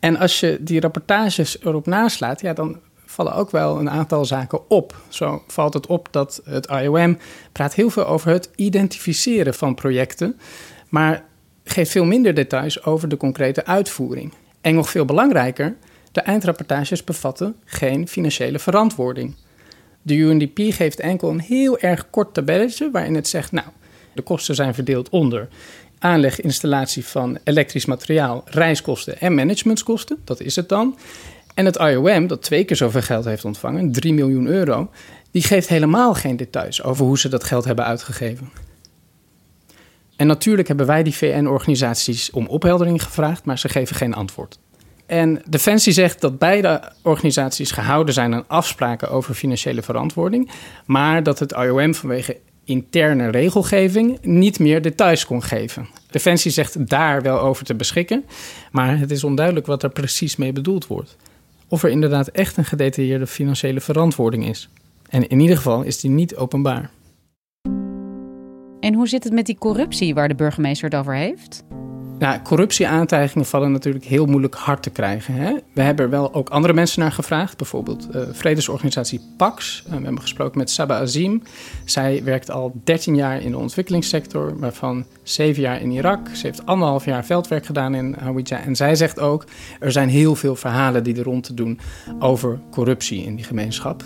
En 0.00 0.16
als 0.16 0.40
je 0.40 0.58
die 0.60 0.80
rapportages 0.80 1.60
erop 1.62 1.86
naslaat, 1.86 2.40
ja, 2.40 2.52
dan 2.52 2.80
vallen 3.06 3.34
ook 3.34 3.50
wel 3.50 3.78
een 3.78 3.90
aantal 3.90 4.24
zaken 4.24 4.70
op. 4.70 4.96
Zo 5.08 5.42
valt 5.46 5.74
het 5.74 5.86
op 5.86 6.08
dat 6.10 6.40
het 6.44 6.66
IOM 6.66 7.18
praat 7.52 7.74
heel 7.74 7.90
veel 7.90 8.06
over 8.06 8.30
het 8.30 8.50
identificeren 8.56 9.54
van 9.54 9.74
projecten, 9.74 10.38
maar 10.88 11.24
geeft 11.64 11.90
veel 11.90 12.04
minder 12.04 12.34
details 12.34 12.84
over 12.84 13.08
de 13.08 13.16
concrete 13.16 13.66
uitvoering. 13.66 14.32
En 14.60 14.74
nog 14.74 14.90
veel 14.90 15.04
belangrijker, 15.04 15.76
de 16.12 16.20
eindrapportages 16.20 17.04
bevatten 17.04 17.56
geen 17.64 18.08
financiële 18.08 18.58
verantwoording. 18.58 19.34
De 20.06 20.16
UNDP 20.16 20.58
geeft 20.58 21.00
enkel 21.00 21.30
een 21.30 21.40
heel 21.40 21.78
erg 21.78 22.10
kort 22.10 22.34
tabelletje 22.34 22.90
waarin 22.90 23.14
het 23.14 23.28
zegt, 23.28 23.52
nou, 23.52 23.66
de 24.14 24.22
kosten 24.22 24.54
zijn 24.54 24.74
verdeeld 24.74 25.08
onder 25.08 25.48
aanleg, 25.98 26.40
installatie 26.40 27.04
van 27.04 27.38
elektrisch 27.44 27.84
materiaal, 27.84 28.44
reiskosten 28.46 29.20
en 29.20 29.34
managementskosten. 29.34 30.18
Dat 30.24 30.40
is 30.40 30.56
het 30.56 30.68
dan. 30.68 30.98
En 31.54 31.64
het 31.64 31.76
IOM, 31.76 32.26
dat 32.26 32.42
twee 32.42 32.64
keer 32.64 32.76
zoveel 32.76 33.02
geld 33.02 33.24
heeft 33.24 33.44
ontvangen, 33.44 33.92
3 33.92 34.14
miljoen 34.14 34.46
euro, 34.46 34.90
die 35.30 35.42
geeft 35.42 35.68
helemaal 35.68 36.14
geen 36.14 36.36
details 36.36 36.82
over 36.82 37.04
hoe 37.04 37.18
ze 37.18 37.28
dat 37.28 37.44
geld 37.44 37.64
hebben 37.64 37.84
uitgegeven. 37.84 38.50
En 40.16 40.26
natuurlijk 40.26 40.68
hebben 40.68 40.86
wij 40.86 41.02
die 41.02 41.14
VN-organisaties 41.14 42.30
om 42.30 42.46
opheldering 42.46 43.02
gevraagd, 43.02 43.44
maar 43.44 43.58
ze 43.58 43.68
geven 43.68 43.96
geen 43.96 44.14
antwoord. 44.14 44.58
En 45.06 45.42
Defensie 45.48 45.92
zegt 45.92 46.20
dat 46.20 46.38
beide 46.38 46.92
organisaties 47.02 47.70
gehouden 47.70 48.14
zijn 48.14 48.34
aan 48.34 48.48
afspraken 48.48 49.10
over 49.10 49.34
financiële 49.34 49.82
verantwoording, 49.82 50.50
maar 50.86 51.22
dat 51.22 51.38
het 51.38 51.52
IOM 51.52 51.94
vanwege 51.94 52.38
interne 52.64 53.30
regelgeving 53.30 54.18
niet 54.22 54.58
meer 54.58 54.82
details 54.82 55.26
kon 55.26 55.42
geven. 55.42 55.88
Defensie 56.10 56.50
zegt 56.50 56.88
daar 56.88 57.22
wel 57.22 57.40
over 57.40 57.64
te 57.64 57.74
beschikken, 57.74 58.24
maar 58.72 58.98
het 58.98 59.10
is 59.10 59.24
onduidelijk 59.24 59.66
wat 59.66 59.82
er 59.82 59.90
precies 59.90 60.36
mee 60.36 60.52
bedoeld 60.52 60.86
wordt. 60.86 61.16
Of 61.68 61.82
er 61.82 61.90
inderdaad 61.90 62.28
echt 62.28 62.56
een 62.56 62.64
gedetailleerde 62.64 63.26
financiële 63.26 63.80
verantwoording 63.80 64.48
is. 64.48 64.68
En 65.08 65.28
in 65.28 65.40
ieder 65.40 65.56
geval 65.56 65.82
is 65.82 66.00
die 66.00 66.10
niet 66.10 66.36
openbaar. 66.36 66.90
En 68.80 68.94
hoe 68.94 69.08
zit 69.08 69.24
het 69.24 69.32
met 69.32 69.46
die 69.46 69.58
corruptie 69.58 70.14
waar 70.14 70.28
de 70.28 70.34
burgemeester 70.34 70.88
het 70.88 70.98
over 70.98 71.14
heeft? 71.14 71.64
Nou, 72.24 72.42
corruptieaantijgingen 72.42 73.46
vallen 73.46 73.72
natuurlijk 73.72 74.04
heel 74.04 74.26
moeilijk 74.26 74.54
hard 74.54 74.82
te 74.82 74.90
krijgen. 74.90 75.34
Hè? 75.34 75.54
We 75.72 75.82
hebben 75.82 76.04
er 76.04 76.10
wel 76.10 76.34
ook 76.34 76.48
andere 76.48 76.72
mensen 76.72 77.00
naar 77.00 77.12
gevraagd. 77.12 77.56
Bijvoorbeeld 77.56 78.08
uh, 78.14 78.22
vredesorganisatie 78.32 79.20
PAX. 79.36 79.82
Uh, 79.86 79.94
we 79.94 80.02
hebben 80.02 80.20
gesproken 80.20 80.58
met 80.58 80.70
Saba 80.70 81.00
Azim. 81.00 81.42
Zij 81.84 82.24
werkt 82.24 82.50
al 82.50 82.80
13 82.84 83.14
jaar 83.14 83.42
in 83.42 83.50
de 83.50 83.58
ontwikkelingssector, 83.58 84.58
waarvan 84.58 85.04
7 85.22 85.62
jaar 85.62 85.80
in 85.80 85.90
Irak. 85.90 86.28
Ze 86.32 86.46
heeft 86.46 86.66
anderhalf 86.66 87.04
jaar 87.04 87.24
veldwerk 87.24 87.66
gedaan 87.66 87.94
in 87.94 88.16
Hawija. 88.18 88.60
En 88.60 88.76
zij 88.76 88.94
zegt 88.94 89.20
ook, 89.20 89.44
er 89.80 89.92
zijn 89.92 90.08
heel 90.08 90.34
veel 90.34 90.56
verhalen 90.56 91.04
die 91.04 91.16
er 91.16 91.24
rond 91.24 91.44
te 91.44 91.54
doen 91.54 91.80
over 92.18 92.60
corruptie 92.70 93.24
in 93.24 93.34
die 93.34 93.44
gemeenschap. 93.44 94.04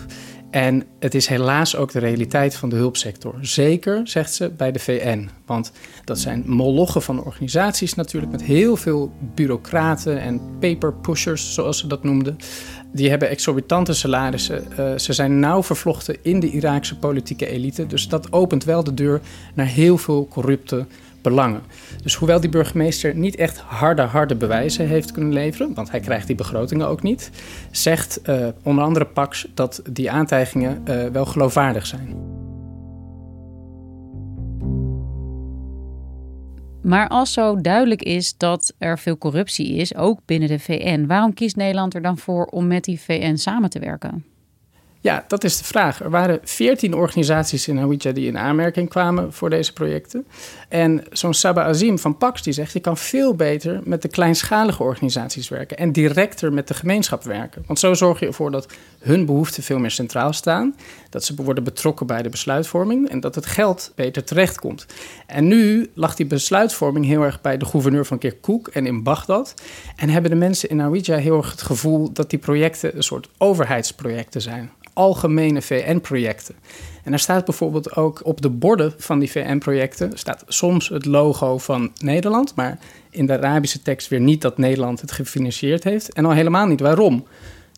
En 0.49 0.83
het 0.99 1.15
is 1.15 1.27
helaas 1.27 1.75
ook 1.75 1.91
de 1.91 1.99
realiteit 1.99 2.55
van 2.55 2.69
de 2.69 2.75
hulpsector. 2.75 3.35
Zeker, 3.41 4.01
zegt 4.03 4.33
ze, 4.33 4.49
bij 4.49 4.71
de 4.71 4.79
VN. 4.79 5.29
Want 5.45 5.71
dat 6.03 6.19
zijn 6.19 6.43
molochen 6.45 7.01
van 7.01 7.23
organisaties 7.23 7.93
natuurlijk... 7.93 8.31
met 8.31 8.43
heel 8.43 8.75
veel 8.75 9.11
bureaucraten 9.35 10.21
en 10.21 10.41
paperpushers, 10.59 11.53
zoals 11.53 11.77
ze 11.77 11.87
dat 11.87 12.03
noemden. 12.03 12.37
Die 12.93 13.09
hebben 13.09 13.29
exorbitante 13.29 13.93
salarissen. 13.93 14.63
Uh, 14.79 14.97
ze 14.97 15.13
zijn 15.13 15.39
nauw 15.39 15.63
vervlochten 15.63 16.17
in 16.21 16.39
de 16.39 16.51
Iraakse 16.51 16.97
politieke 16.97 17.47
elite. 17.47 17.87
Dus 17.87 18.07
dat 18.07 18.31
opent 18.31 18.63
wel 18.63 18.83
de 18.83 18.93
deur 18.93 19.21
naar 19.53 19.67
heel 19.67 19.97
veel 19.97 20.27
corrupte 20.27 20.85
belangen. 21.21 21.61
Dus 22.03 22.15
hoewel 22.15 22.39
die 22.39 22.49
burgemeester 22.49 23.15
niet 23.15 23.35
echt 23.35 23.59
harde, 23.59 24.01
harde 24.01 24.35
bewijzen 24.35 24.87
heeft 24.87 25.11
kunnen 25.11 25.33
leveren, 25.33 25.73
want 25.73 25.91
hij 25.91 25.99
krijgt 25.99 26.27
die 26.27 26.35
begrotingen 26.35 26.87
ook 26.87 27.01
niet, 27.01 27.31
zegt 27.71 28.19
uh, 28.25 28.47
onder 28.63 28.83
andere 28.83 29.05
Pax 29.05 29.47
dat 29.53 29.81
die 29.91 30.11
aantijgingen 30.11 30.81
uh, 30.89 31.05
wel 31.05 31.25
geloofwaardig 31.25 31.85
zijn. 31.85 32.37
Maar 36.81 37.07
als 37.07 37.33
zo 37.33 37.61
duidelijk 37.61 38.03
is 38.03 38.37
dat 38.37 38.73
er 38.77 38.99
veel 38.99 39.17
corruptie 39.17 39.75
is, 39.75 39.95
ook 39.95 40.19
binnen 40.25 40.47
de 40.47 40.59
VN, 40.59 41.05
waarom 41.05 41.33
kiest 41.33 41.55
Nederland 41.55 41.93
er 41.93 42.01
dan 42.01 42.17
voor 42.17 42.45
om 42.45 42.67
met 42.67 42.83
die 42.83 42.99
VN 42.99 43.35
samen 43.35 43.69
te 43.69 43.79
werken? 43.79 44.25
Ja, 45.01 45.25
dat 45.27 45.43
is 45.43 45.57
de 45.57 45.63
vraag. 45.63 46.01
Er 46.01 46.09
waren 46.09 46.39
veertien 46.43 46.93
organisaties 46.93 47.67
in 47.67 47.77
Hawija 47.77 48.11
die 48.11 48.27
in 48.27 48.37
aanmerking 48.37 48.89
kwamen 48.89 49.33
voor 49.33 49.49
deze 49.49 49.73
projecten. 49.73 50.27
En 50.69 51.03
zo'n 51.11 51.33
Saba 51.33 51.63
Azim 51.63 51.99
van 51.99 52.17
Pax 52.17 52.41
die 52.43 52.53
zegt... 52.53 52.73
je 52.73 52.79
kan 52.79 52.97
veel 52.97 53.35
beter 53.35 53.81
met 53.83 54.01
de 54.01 54.07
kleinschalige 54.07 54.83
organisaties 54.83 55.49
werken... 55.49 55.77
en 55.77 55.91
directer 55.91 56.53
met 56.53 56.67
de 56.67 56.73
gemeenschap 56.73 57.23
werken. 57.23 57.63
Want 57.67 57.79
zo 57.79 57.93
zorg 57.93 58.19
je 58.19 58.25
ervoor 58.25 58.51
dat 58.51 58.67
hun 58.99 59.25
behoeften 59.25 59.63
veel 59.63 59.79
meer 59.79 59.91
centraal 59.91 60.33
staan... 60.33 60.75
dat 61.09 61.23
ze 61.23 61.35
worden 61.35 61.63
betrokken 61.63 62.07
bij 62.07 62.21
de 62.21 62.29
besluitvorming... 62.29 63.09
en 63.09 63.19
dat 63.19 63.35
het 63.35 63.45
geld 63.45 63.91
beter 63.95 64.23
terechtkomt. 64.23 64.85
En 65.27 65.47
nu 65.47 65.89
lag 65.93 66.15
die 66.15 66.25
besluitvorming 66.25 67.05
heel 67.05 67.21
erg 67.23 67.41
bij 67.41 67.57
de 67.57 67.65
gouverneur 67.65 68.05
van 68.05 68.17
Kirkuk 68.17 68.67
en 68.67 68.85
in 68.85 69.03
Bagdad... 69.03 69.53
en 69.95 70.09
hebben 70.09 70.31
de 70.31 70.37
mensen 70.37 70.69
in 70.69 70.79
Hawija 70.79 71.17
heel 71.17 71.37
erg 71.37 71.51
het 71.51 71.61
gevoel... 71.61 72.11
dat 72.13 72.29
die 72.29 72.39
projecten 72.39 72.95
een 72.95 73.03
soort 73.03 73.29
overheidsprojecten 73.37 74.41
zijn 74.41 74.71
algemene 74.99 75.61
VN-projecten. 75.61 76.55
En 77.03 77.09
daar 77.11 77.19
staat 77.19 77.45
bijvoorbeeld 77.45 77.95
ook 77.95 78.21
op 78.23 78.41
de 78.41 78.49
borden 78.49 78.93
van 78.97 79.19
die 79.19 79.31
VN-projecten 79.31 80.17
staat 80.17 80.43
soms 80.47 80.89
het 80.89 81.05
logo 81.05 81.57
van 81.57 81.91
Nederland, 81.97 82.55
maar 82.55 82.79
in 83.09 83.25
de 83.25 83.37
Arabische 83.37 83.81
tekst 83.81 84.07
weer 84.07 84.19
niet 84.19 84.41
dat 84.41 84.57
Nederland 84.57 85.01
het 85.01 85.11
gefinancierd 85.11 85.83
heeft 85.83 86.13
en 86.13 86.25
al 86.25 86.31
helemaal 86.31 86.65
niet 86.65 86.79
waarom. 86.79 87.25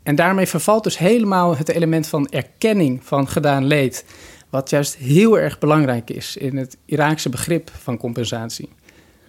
En 0.04 0.16
daarmee 0.16 0.46
vervalt 0.46 0.84
dus 0.84 0.98
helemaal 0.98 1.58
het 1.58 1.70
element 1.70 2.08
van 2.08 2.30
erkenning 2.30 3.00
van 3.04 3.28
gedaan 3.28 3.66
leed, 3.66 4.06
wat 4.50 4.70
juist 4.70 4.96
heel 4.96 5.40
erg 5.40 5.60
belangrijk 5.60 6.10
is 6.10 6.38
in 6.38 6.58
het 6.58 6.78
Iraakse 6.86 7.30
begrip 7.30 7.72
van 7.82 7.98
compensatie. 7.98 8.70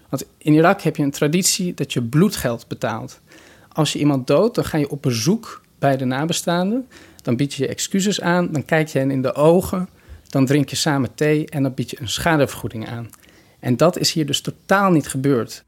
Want 0.08 0.24
in 0.38 0.54
Irak 0.54 0.80
heb 0.80 0.96
je 0.96 1.02
een 1.02 1.10
traditie 1.10 1.74
dat 1.74 1.92
je 1.92 2.02
bloedgeld 2.02 2.68
betaalt. 2.68 3.20
Als 3.68 3.92
je 3.92 3.98
iemand 3.98 4.26
doodt, 4.26 4.54
dan 4.54 4.64
ga 4.64 4.78
je 4.78 4.90
op 4.90 5.02
bezoek 5.02 5.62
bij 5.78 5.96
de 5.96 6.04
nabestaanden. 6.04 6.86
Dan 7.22 7.36
bied 7.36 7.54
je 7.54 7.62
je 7.62 7.68
excuses 7.68 8.20
aan, 8.20 8.48
dan 8.52 8.64
kijk 8.64 8.88
je 8.88 8.98
hen 8.98 9.10
in 9.10 9.22
de 9.22 9.34
ogen, 9.34 9.88
dan 10.28 10.46
drink 10.46 10.68
je 10.68 10.76
samen 10.76 11.14
thee 11.14 11.46
en 11.46 11.62
dan 11.62 11.74
bied 11.74 11.90
je 11.90 12.00
een 12.00 12.08
schadevergoeding 12.08 12.88
aan. 12.88 13.10
En 13.60 13.76
dat 13.76 13.98
is 13.98 14.12
hier 14.12 14.26
dus 14.26 14.40
totaal 14.40 14.90
niet 14.90 15.08
gebeurd. 15.08 15.64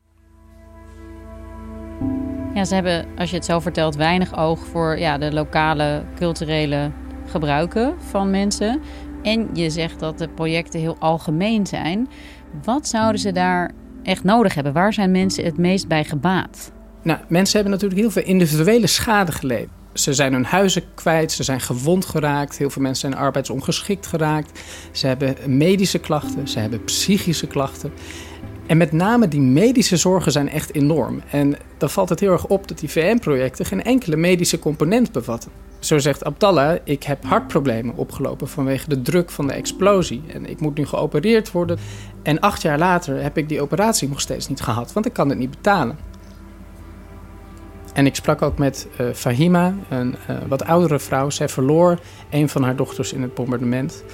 Ja, 2.54 2.64
ze 2.64 2.74
hebben, 2.74 3.06
als 3.16 3.30
je 3.30 3.36
het 3.36 3.44
zo 3.44 3.60
vertelt, 3.60 3.96
weinig 3.96 4.36
oog 4.36 4.66
voor 4.66 4.98
ja, 4.98 5.18
de 5.18 5.32
lokale 5.32 6.04
culturele 6.16 6.90
gebruiken 7.26 7.94
van 8.10 8.30
mensen. 8.30 8.80
En 9.22 9.48
je 9.52 9.70
zegt 9.70 10.00
dat 10.00 10.18
de 10.18 10.28
projecten 10.28 10.80
heel 10.80 10.96
algemeen 10.98 11.66
zijn. 11.66 12.08
Wat 12.64 12.88
zouden 12.88 13.20
ze 13.20 13.32
daar 13.32 13.72
echt 14.02 14.24
nodig 14.24 14.54
hebben? 14.54 14.72
Waar 14.72 14.92
zijn 14.92 15.10
mensen 15.10 15.44
het 15.44 15.58
meest 15.58 15.88
bij 15.88 16.04
gebaat? 16.04 16.72
Nou, 17.02 17.18
mensen 17.28 17.54
hebben 17.54 17.72
natuurlijk 17.72 18.00
heel 18.00 18.10
veel 18.10 18.24
individuele 18.24 18.86
schade 18.86 19.32
geleden 19.32 19.83
ze 19.94 20.12
zijn 20.12 20.32
hun 20.32 20.44
huizen 20.44 20.82
kwijt, 20.94 21.32
ze 21.32 21.42
zijn 21.42 21.60
gewond 21.60 22.04
geraakt. 22.04 22.58
Heel 22.58 22.70
veel 22.70 22.82
mensen 22.82 23.10
zijn 23.10 23.22
arbeidsongeschikt 23.22 24.06
geraakt. 24.06 24.60
Ze 24.92 25.06
hebben 25.06 25.36
medische 25.46 25.98
klachten, 25.98 26.48
ze 26.48 26.58
hebben 26.58 26.84
psychische 26.84 27.46
klachten. 27.46 27.92
En 28.66 28.76
met 28.76 28.92
name 28.92 29.28
die 29.28 29.40
medische 29.40 29.96
zorgen 29.96 30.32
zijn 30.32 30.48
echt 30.48 30.74
enorm. 30.74 31.22
En 31.30 31.56
dan 31.78 31.90
valt 31.90 32.08
het 32.08 32.20
heel 32.20 32.32
erg 32.32 32.46
op 32.46 32.68
dat 32.68 32.78
die 32.78 32.90
VN-projecten 32.90 33.66
geen 33.66 33.82
enkele 33.82 34.16
medische 34.16 34.58
component 34.58 35.12
bevatten. 35.12 35.50
Zo 35.78 35.98
zegt 35.98 36.24
Abdallah, 36.24 36.78
ik 36.84 37.02
heb 37.02 37.24
hartproblemen 37.24 37.96
opgelopen 37.96 38.48
vanwege 38.48 38.88
de 38.88 39.02
druk 39.02 39.30
van 39.30 39.46
de 39.46 39.52
explosie. 39.52 40.22
En 40.32 40.46
ik 40.46 40.60
moet 40.60 40.76
nu 40.76 40.86
geopereerd 40.86 41.50
worden. 41.50 41.78
En 42.22 42.40
acht 42.40 42.62
jaar 42.62 42.78
later 42.78 43.22
heb 43.22 43.38
ik 43.38 43.48
die 43.48 43.60
operatie 43.60 44.08
nog 44.08 44.20
steeds 44.20 44.48
niet 44.48 44.60
gehad, 44.60 44.92
want 44.92 45.06
ik 45.06 45.12
kan 45.12 45.28
het 45.28 45.38
niet 45.38 45.50
betalen. 45.50 45.98
En 47.94 48.06
ik 48.06 48.14
sprak 48.14 48.42
ook 48.42 48.58
met 48.58 48.86
uh, 49.00 49.12
Fahima, 49.12 49.74
een 49.88 50.14
uh, 50.30 50.36
wat 50.48 50.64
oudere 50.64 50.98
vrouw. 50.98 51.30
Zij 51.30 51.48
verloor 51.48 51.98
een 52.30 52.48
van 52.48 52.62
haar 52.62 52.76
dochters 52.76 53.12
in 53.12 53.22
het 53.22 53.34
bombardement. 53.34 54.04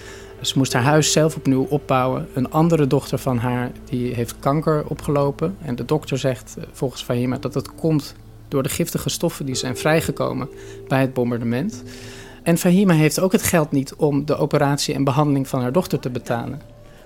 Ze 0.41 0.59
moest 0.59 0.73
haar 0.73 0.83
huis 0.83 1.13
zelf 1.13 1.37
opnieuw 1.37 1.67
opbouwen. 1.69 2.29
Een 2.35 2.51
andere 2.51 2.87
dochter 2.87 3.19
van 3.19 3.39
haar 3.39 3.71
die 3.85 4.15
heeft 4.15 4.39
kanker 4.39 4.85
opgelopen. 4.87 5.57
En 5.63 5.77
de 5.77 5.85
dokter 5.85 6.19
zegt 6.19 6.57
eh, 6.59 6.65
volgens 6.73 7.03
Fahima 7.03 7.39
dat 7.39 7.55
het 7.55 7.75
komt 7.75 8.15
door 8.49 8.63
de 8.63 8.69
giftige 8.69 9.09
stoffen 9.09 9.47
die 9.47 9.55
zijn 9.55 9.77
vrijgekomen 9.77 10.49
bij 10.89 11.01
het 11.01 11.13
bombardement. 11.13 11.83
En 12.43 12.59
Fahima 12.59 12.95
heeft 12.95 13.21
ook 13.21 13.33
het 13.33 13.43
geld 13.43 13.71
niet 13.71 13.95
om 13.95 14.25
de 14.25 14.37
operatie 14.37 14.95
en 14.95 15.05
behandeling 15.05 15.49
van 15.49 15.61
haar 15.61 15.73
dochter 15.73 16.01
te 16.01 16.11
betalen. 16.11 16.61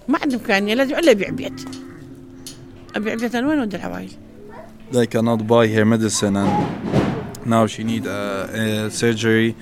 ما 0.07 0.19
They 4.91 5.07
cannot 5.07 5.47
buy 5.47 5.69
her 5.69 5.85
medicine, 5.85 6.37
and 6.37 7.47
now 7.47 7.67
she 7.67 7.85
need 7.85 8.07
a, 8.07 8.87
a 8.87 8.91
surgery 8.91 9.55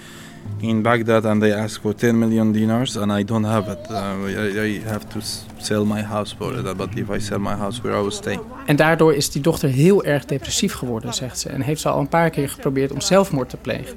in 0.61 0.83
Baghdad, 0.83 1.25
and 1.25 1.41
they 1.41 1.53
ask 1.53 1.81
for 1.81 1.95
10 1.95 2.19
million 2.19 2.53
dinars, 2.53 2.97
and 2.97 3.13
I 3.13 3.23
don't 3.25 3.45
have 3.45 3.69
it. 3.69 3.91
Uh, 3.91 3.95
I, 3.95 4.61
I 4.61 4.81
have 4.89 5.09
to 5.11 5.21
sell 5.59 5.85
my 5.85 6.03
house 6.03 6.33
for 6.33 6.53
it. 6.55 6.77
But 6.77 6.99
if 6.99 7.11
I 7.11 7.19
sell 7.19 7.39
my 7.39 7.55
house, 7.55 7.83
where 7.83 7.97
I 7.97 8.01
will 8.01 8.11
stay? 8.11 8.39
En 8.67 8.77
daardoor 8.77 9.15
is 9.15 9.31
die 9.31 9.43
dochter 9.43 9.69
heel 9.69 10.05
erg 10.05 10.25
depressief 10.25 10.75
geworden, 10.75 11.15
zegt 11.15 11.39
ze. 11.39 11.49
En 11.49 11.61
heeft 11.61 11.81
ze 11.81 11.89
al 11.89 12.01
een 12.01 12.09
paar 12.09 12.31
keer 12.31 12.49
geprobeerd 12.49 12.93
om 12.93 13.01
zelfmoord 13.01 13.49
te 13.49 13.57
plegen. 13.57 13.97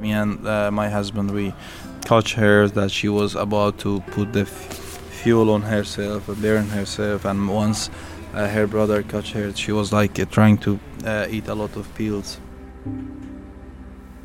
Me 0.00 0.20
and 0.20 0.38
uh, 0.44 0.70
my 0.70 0.88
husband, 0.88 1.30
we 1.30 1.52
catch 2.00 2.34
her 2.34 2.70
that 2.72 2.90
she 2.90 3.12
was 3.12 3.36
about 3.36 3.78
to 3.78 4.02
put 4.10 4.32
the 4.32 4.46
fuel 5.10 5.48
on 5.48 5.62
herself, 5.62 6.28
uh, 6.28 6.34
burn 6.40 6.68
herself, 6.68 7.24
and 7.24 7.48
once 7.48 7.88
uh, 7.88 8.13
her 8.33 8.67
brother 8.67 9.03
catch 9.03 9.33
her, 9.33 9.51
she 9.55 9.73
was 9.73 9.91
like 9.91 10.21
uh, 10.21 10.27
trying 10.29 10.59
to 10.61 10.77
uh, 11.05 11.33
eat 11.33 11.49
a 11.49 11.55
lot 11.55 11.77
of 11.77 11.87
pills. 11.93 12.39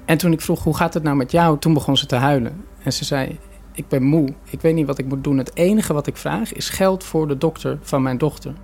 En 0.04 0.18
toen 0.18 0.32
ik 0.32 0.40
vroeg, 0.40 0.62
hoe 0.62 0.76
gaat 0.76 0.94
het 0.94 1.02
nou 1.02 1.16
met 1.16 1.30
jou? 1.30 1.58
Toen 1.58 1.74
begon 1.74 1.96
ze 1.96 2.06
te 2.06 2.16
huilen. 2.16 2.64
En 2.82 2.92
ze 2.92 3.04
zei, 3.04 3.38
ik 3.72 3.88
ben 3.88 4.02
moe. 4.02 4.34
Ik 4.50 4.60
weet 4.60 4.74
niet 4.74 4.86
wat 4.86 4.98
ik 4.98 5.06
moet 5.06 5.24
doen. 5.24 5.38
Het 5.38 5.56
enige 5.56 5.92
wat 5.92 6.06
ik 6.06 6.16
vraag 6.16 6.52
is 6.52 6.68
geld 6.68 7.04
voor 7.04 7.28
de 7.28 7.38
dokter 7.38 7.78
van 7.82 8.02
mijn 8.02 8.18
dochter. 8.18 8.54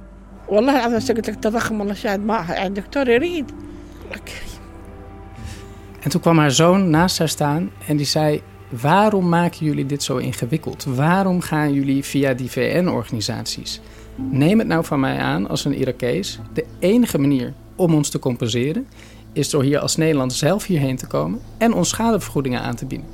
والله 0.48 0.76
العظيم 0.76 0.96
بس 0.96 1.12
قلت 1.12 1.30
لك 1.30 1.36
تضخم 1.36 1.80
والله 1.80 1.94
شاهد 1.94 2.20
ما 2.20 2.46
يعني 2.48 2.74
دكتور 2.74 3.08
يريد 3.08 3.50
الله 4.04 4.18
كريم 4.18 4.50
En 6.00 6.10
toen 6.10 6.20
kwam 6.20 6.38
haar 6.38 6.50
zoon 6.50 6.90
naast 6.90 7.18
haar 7.18 7.28
staan 7.28 7.70
en 7.86 7.96
die 7.96 8.06
zei... 8.06 8.42
waarom 8.68 9.28
maken 9.28 9.66
jullie 9.66 9.86
dit 9.86 10.02
zo 10.02 10.16
ingewikkeld? 10.16 10.84
Waarom 10.84 11.40
gaan 11.40 11.72
jullie 11.72 12.04
via 12.04 12.34
die 12.34 12.50
VN-organisaties? 12.50 13.80
Neem 14.15 14.59
het 14.59 14.67
nou 14.67 14.85
van 14.85 14.99
mij 14.99 15.17
aan 15.17 15.49
als 15.49 15.65
een 15.65 15.75
Irakees. 15.75 16.39
De 16.53 16.65
enige 16.79 17.17
manier 17.17 17.53
om 17.75 17.93
ons 17.93 18.09
te 18.09 18.19
compenseren... 18.19 18.87
is 19.33 19.49
door 19.49 19.63
hier 19.63 19.79
als 19.79 19.95
Nederland 19.95 20.33
zelf 20.33 20.65
hierheen 20.65 20.95
te 20.95 21.07
komen... 21.07 21.39
en 21.57 21.73
ons 21.73 21.89
schadevergoedingen 21.89 22.61
aan 22.61 22.75
te 22.75 22.85
bieden. 22.85 23.07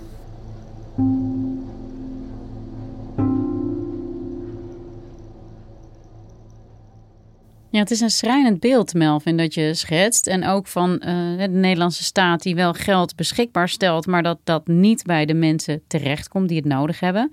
Ja, 7.70 7.80
het 7.80 7.92
is 7.92 8.00
een 8.00 8.10
schrijnend 8.10 8.60
beeld, 8.60 8.94
Melvin, 8.94 9.38
dat 9.38 9.54
je 9.54 9.74
schetst. 9.74 10.28
En 10.28 10.46
ook 10.46 10.68
van 10.68 11.00
eh, 11.00 11.38
de 11.38 11.48
Nederlandse 11.48 12.04
staat 12.04 12.42
die 12.42 12.56
wel 12.56 12.74
geld 12.74 13.16
beschikbaar 13.16 13.70
stelt, 13.70 14.08
maar 14.08 14.24
dat 14.24 14.40
dat 14.44 14.68
niet 14.68 15.04
bij 15.04 15.26
de 15.26 15.34
mensen 15.34 15.82
terechtkomt 15.88 16.48
die 16.48 16.58
het 16.58 16.66
nodig 16.66 17.00
hebben. 17.00 17.32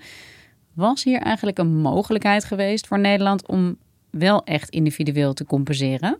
Was 0.79 1.03
hier 1.03 1.21
eigenlijk 1.21 1.57
een 1.57 1.75
mogelijkheid 1.75 2.43
geweest 2.43 2.87
voor 2.87 2.99
Nederland 2.99 3.47
om 3.47 3.77
wel 4.09 4.43
echt 4.43 4.69
individueel 4.69 5.33
te 5.33 5.45
compenseren? 5.45 6.17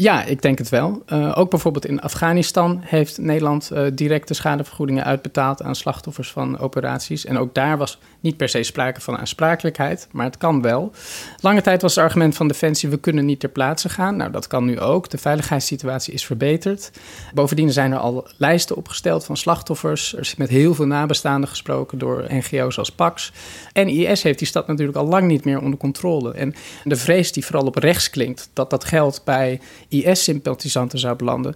Ja, 0.00 0.24
ik 0.24 0.42
denk 0.42 0.58
het 0.58 0.68
wel. 0.68 1.02
Uh, 1.12 1.32
ook 1.34 1.50
bijvoorbeeld 1.50 1.86
in 1.86 2.00
Afghanistan 2.00 2.80
heeft 2.84 3.18
Nederland 3.18 3.70
uh, 3.72 3.86
directe 3.92 4.34
schadevergoedingen 4.34 5.04
uitbetaald 5.04 5.62
aan 5.62 5.74
slachtoffers 5.74 6.30
van 6.30 6.58
operaties. 6.58 7.24
En 7.24 7.38
ook 7.38 7.54
daar 7.54 7.78
was 7.78 7.98
niet 8.20 8.36
per 8.36 8.48
se 8.48 8.62
sprake 8.62 9.00
van 9.00 9.18
aansprakelijkheid, 9.18 10.08
maar 10.10 10.24
het 10.24 10.36
kan 10.36 10.62
wel. 10.62 10.92
Lange 11.40 11.60
tijd 11.60 11.82
was 11.82 11.94
het 11.94 12.04
argument 12.04 12.36
van 12.36 12.48
Defensie: 12.48 12.88
we 12.88 12.98
kunnen 12.98 13.24
niet 13.24 13.40
ter 13.40 13.48
plaatse 13.48 13.88
gaan. 13.88 14.16
Nou, 14.16 14.30
dat 14.30 14.46
kan 14.46 14.64
nu 14.64 14.80
ook. 14.80 15.10
De 15.10 15.18
veiligheidssituatie 15.18 16.14
is 16.14 16.26
verbeterd. 16.26 16.90
Bovendien 17.34 17.72
zijn 17.72 17.92
er 17.92 17.98
al 17.98 18.28
lijsten 18.36 18.76
opgesteld 18.76 19.24
van 19.24 19.36
slachtoffers. 19.36 20.12
Er 20.12 20.20
is 20.20 20.36
met 20.36 20.48
heel 20.48 20.74
veel 20.74 20.86
nabestaanden 20.86 21.48
gesproken 21.48 21.98
door 21.98 22.24
NGO's 22.28 22.78
als 22.78 22.92
PAX. 22.92 23.32
En 23.72 23.88
IS 23.88 24.22
heeft 24.22 24.38
die 24.38 24.48
stad 24.48 24.66
natuurlijk 24.66 24.98
al 24.98 25.06
lang 25.06 25.26
niet 25.26 25.44
meer 25.44 25.60
onder 25.60 25.78
controle. 25.78 26.32
En 26.32 26.54
de 26.84 26.96
vrees 26.96 27.32
die 27.32 27.44
vooral 27.44 27.66
op 27.66 27.76
rechts 27.76 28.10
klinkt, 28.10 28.50
dat 28.52 28.70
dat 28.70 28.84
geld 28.84 29.22
bij 29.24 29.60
IS-sympathisanten 29.90 30.98
zou 30.98 31.16
belanden, 31.16 31.54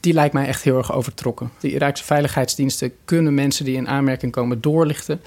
die 0.00 0.12
lijkt 0.12 0.34
mij 0.34 0.46
echt 0.46 0.62
heel 0.62 0.76
erg 0.76 0.92
overtrokken. 0.92 1.50
De 1.60 1.72
Iraakse 1.72 2.04
veiligheidsdiensten 2.04 2.92
kunnen 3.04 3.34
mensen 3.34 3.64
die 3.64 3.76
in 3.76 3.88
aanmerking 3.88 4.32
komen 4.32 4.60
doorlichten. 4.60 5.20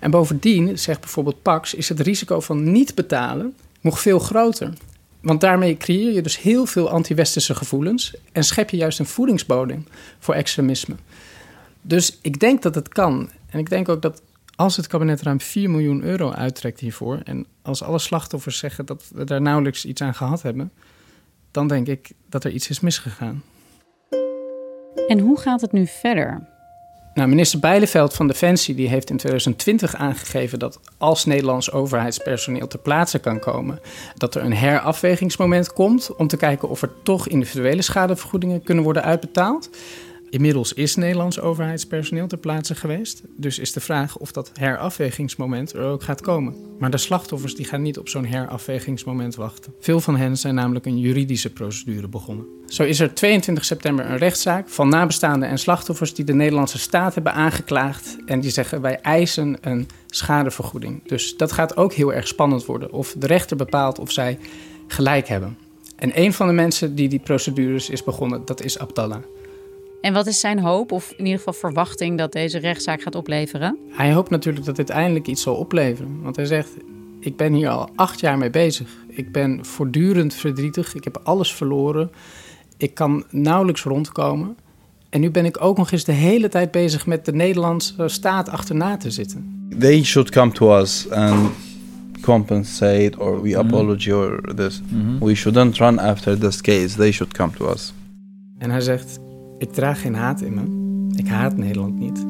En 0.00 0.10
bovendien, 0.10 0.78
zegt 0.78 1.00
bijvoorbeeld 1.00 1.42
Pax, 1.42 1.74
is 1.74 1.88
het 1.88 2.00
risico 2.00 2.40
van 2.40 2.72
niet 2.72 2.94
betalen 2.94 3.54
nog 3.80 4.00
veel 4.00 4.18
groter. 4.18 4.72
Want 5.20 5.40
daarmee 5.40 5.76
creëer 5.76 6.12
je 6.12 6.22
dus 6.22 6.38
heel 6.38 6.66
veel 6.66 6.90
anti-westerse 6.90 7.54
gevoelens 7.54 8.14
en 8.32 8.44
schep 8.44 8.70
je 8.70 8.76
juist 8.76 8.98
een 8.98 9.06
voedingsbodem 9.06 9.86
voor 10.18 10.34
extremisme. 10.34 10.94
Dus 11.82 12.18
ik 12.22 12.40
denk 12.40 12.62
dat 12.62 12.74
het 12.74 12.88
kan. 12.88 13.30
En 13.50 13.58
ik 13.58 13.70
denk 13.70 13.88
ook 13.88 14.02
dat 14.02 14.22
als 14.56 14.76
het 14.76 14.86
kabinet 14.86 15.22
ruim 15.22 15.40
4 15.40 15.70
miljoen 15.70 16.02
euro 16.02 16.30
uittrekt 16.30 16.80
hiervoor, 16.80 17.20
en 17.24 17.46
als 17.62 17.82
alle 17.82 17.98
slachtoffers 17.98 18.58
zeggen 18.58 18.86
dat 18.86 19.04
we 19.14 19.24
daar 19.24 19.40
nauwelijks 19.40 19.84
iets 19.84 20.00
aan 20.00 20.14
gehad 20.14 20.42
hebben, 20.42 20.72
dan 21.50 21.68
denk 21.68 21.86
ik 21.86 22.10
dat 22.28 22.44
er 22.44 22.50
iets 22.50 22.68
is 22.68 22.80
misgegaan. 22.80 23.42
En 25.08 25.18
hoe 25.18 25.40
gaat 25.40 25.60
het 25.60 25.72
nu 25.72 25.86
verder? 25.86 26.48
Nou, 27.14 27.28
minister 27.28 27.60
Bijleveld 27.60 28.14
van 28.14 28.26
Defensie 28.26 28.74
die 28.74 28.88
heeft 28.88 29.10
in 29.10 29.16
2020 29.16 29.94
aangegeven 29.94 30.58
dat 30.58 30.80
als 30.98 31.24
Nederlands 31.24 31.72
overheidspersoneel 31.72 32.66
ter 32.66 32.78
plaatse 32.78 33.18
kan 33.18 33.38
komen, 33.38 33.80
dat 34.16 34.34
er 34.34 34.44
een 34.44 34.52
herafwegingsmoment 34.52 35.72
komt 35.72 36.16
om 36.16 36.26
te 36.26 36.36
kijken 36.36 36.68
of 36.68 36.82
er 36.82 36.90
toch 37.02 37.28
individuele 37.28 37.82
schadevergoedingen 37.82 38.62
kunnen 38.62 38.84
worden 38.84 39.02
uitbetaald. 39.02 39.70
Inmiddels 40.30 40.72
is 40.72 40.96
Nederlands 40.96 41.40
overheidspersoneel 41.40 42.26
ter 42.26 42.38
plaatse 42.38 42.74
geweest. 42.74 43.22
Dus 43.36 43.58
is 43.58 43.72
de 43.72 43.80
vraag 43.80 44.16
of 44.16 44.32
dat 44.32 44.50
herafwegingsmoment 44.54 45.72
er 45.72 45.82
ook 45.82 46.02
gaat 46.02 46.20
komen. 46.20 46.54
Maar 46.78 46.90
de 46.90 46.96
slachtoffers 46.96 47.54
die 47.54 47.64
gaan 47.64 47.82
niet 47.82 47.98
op 47.98 48.08
zo'n 48.08 48.24
herafwegingsmoment 48.24 49.34
wachten. 49.34 49.74
Veel 49.80 50.00
van 50.00 50.16
hen 50.16 50.36
zijn 50.36 50.54
namelijk 50.54 50.86
een 50.86 50.98
juridische 50.98 51.52
procedure 51.52 52.08
begonnen. 52.08 52.46
Zo 52.66 52.82
is 52.82 53.00
er 53.00 53.14
22 53.14 53.64
september 53.64 54.10
een 54.10 54.16
rechtszaak 54.16 54.68
van 54.68 54.88
nabestaanden 54.88 55.48
en 55.48 55.58
slachtoffers 55.58 56.14
die 56.14 56.24
de 56.24 56.34
Nederlandse 56.34 56.78
staat 56.78 57.14
hebben 57.14 57.32
aangeklaagd. 57.32 58.16
En 58.26 58.40
die 58.40 58.50
zeggen 58.50 58.80
wij 58.80 59.00
eisen 59.00 59.56
een 59.60 59.88
schadevergoeding. 60.06 61.08
Dus 61.08 61.36
dat 61.36 61.52
gaat 61.52 61.76
ook 61.76 61.92
heel 61.92 62.12
erg 62.12 62.26
spannend 62.26 62.64
worden. 62.64 62.92
Of 62.92 63.14
de 63.18 63.26
rechter 63.26 63.56
bepaalt 63.56 63.98
of 63.98 64.12
zij 64.12 64.38
gelijk 64.86 65.28
hebben. 65.28 65.56
En 65.96 66.10
een 66.14 66.32
van 66.32 66.46
de 66.46 66.52
mensen 66.52 66.94
die 66.94 67.08
die 67.08 67.18
procedures 67.18 67.90
is 67.90 68.04
begonnen, 68.04 68.42
dat 68.44 68.62
is 68.62 68.78
Abdallah. 68.78 69.22
En 70.00 70.12
wat 70.12 70.26
is 70.26 70.40
zijn 70.40 70.58
hoop, 70.58 70.92
of 70.92 71.10
in 71.16 71.24
ieder 71.24 71.38
geval 71.38 71.52
verwachting, 71.52 72.18
dat 72.18 72.32
deze 72.32 72.58
rechtszaak 72.58 73.02
gaat 73.02 73.14
opleveren? 73.14 73.78
Hij 73.90 74.12
hoopt 74.12 74.30
natuurlijk 74.30 74.64
dat 74.64 74.76
dit 74.76 74.90
eindelijk 74.90 75.26
iets 75.26 75.42
zal 75.42 75.54
opleveren. 75.54 76.22
Want 76.22 76.36
hij 76.36 76.44
zegt: 76.44 76.70
Ik 77.20 77.36
ben 77.36 77.52
hier 77.52 77.68
al 77.68 77.88
acht 77.94 78.20
jaar 78.20 78.38
mee 78.38 78.50
bezig. 78.50 78.88
Ik 79.08 79.32
ben 79.32 79.64
voortdurend 79.64 80.34
verdrietig. 80.34 80.94
Ik 80.94 81.04
heb 81.04 81.20
alles 81.22 81.54
verloren. 81.54 82.10
Ik 82.76 82.94
kan 82.94 83.24
nauwelijks 83.30 83.82
rondkomen. 83.82 84.56
En 85.10 85.20
nu 85.20 85.30
ben 85.30 85.44
ik 85.44 85.64
ook 85.64 85.76
nog 85.76 85.90
eens 85.92 86.04
de 86.04 86.12
hele 86.12 86.48
tijd 86.48 86.70
bezig 86.70 87.06
met 87.06 87.24
de 87.24 87.32
Nederlandse 87.32 88.08
staat 88.08 88.48
achterna 88.48 88.96
te 88.96 89.10
zitten. 89.10 89.68
They 89.78 90.02
should 90.02 90.30
come 90.30 90.52
to 90.52 90.78
us 90.78 91.10
and 91.10 91.50
compensate 92.20 93.12
or 93.18 93.42
we 93.42 93.58
apology 93.58 94.10
or 94.10 94.54
this. 94.54 94.80
We 95.20 95.34
shouldn't 95.34 95.76
run 95.76 95.98
after 95.98 96.38
this 96.38 96.60
case. 96.60 96.96
They 96.96 97.12
should 97.12 97.32
come 97.32 97.52
to 97.56 97.70
us. 97.70 97.92
En 98.58 98.70
hij 98.70 98.80
zegt: 98.80 99.18
Ik 99.60 99.72
draag 99.72 100.00
geen 100.00 100.14
haat 100.14 100.40
in 100.40 100.54
me. 100.54 101.16
Ik 101.16 101.28
haat 101.28 101.56
Nederland 101.56 101.98
niet. 101.98 102.26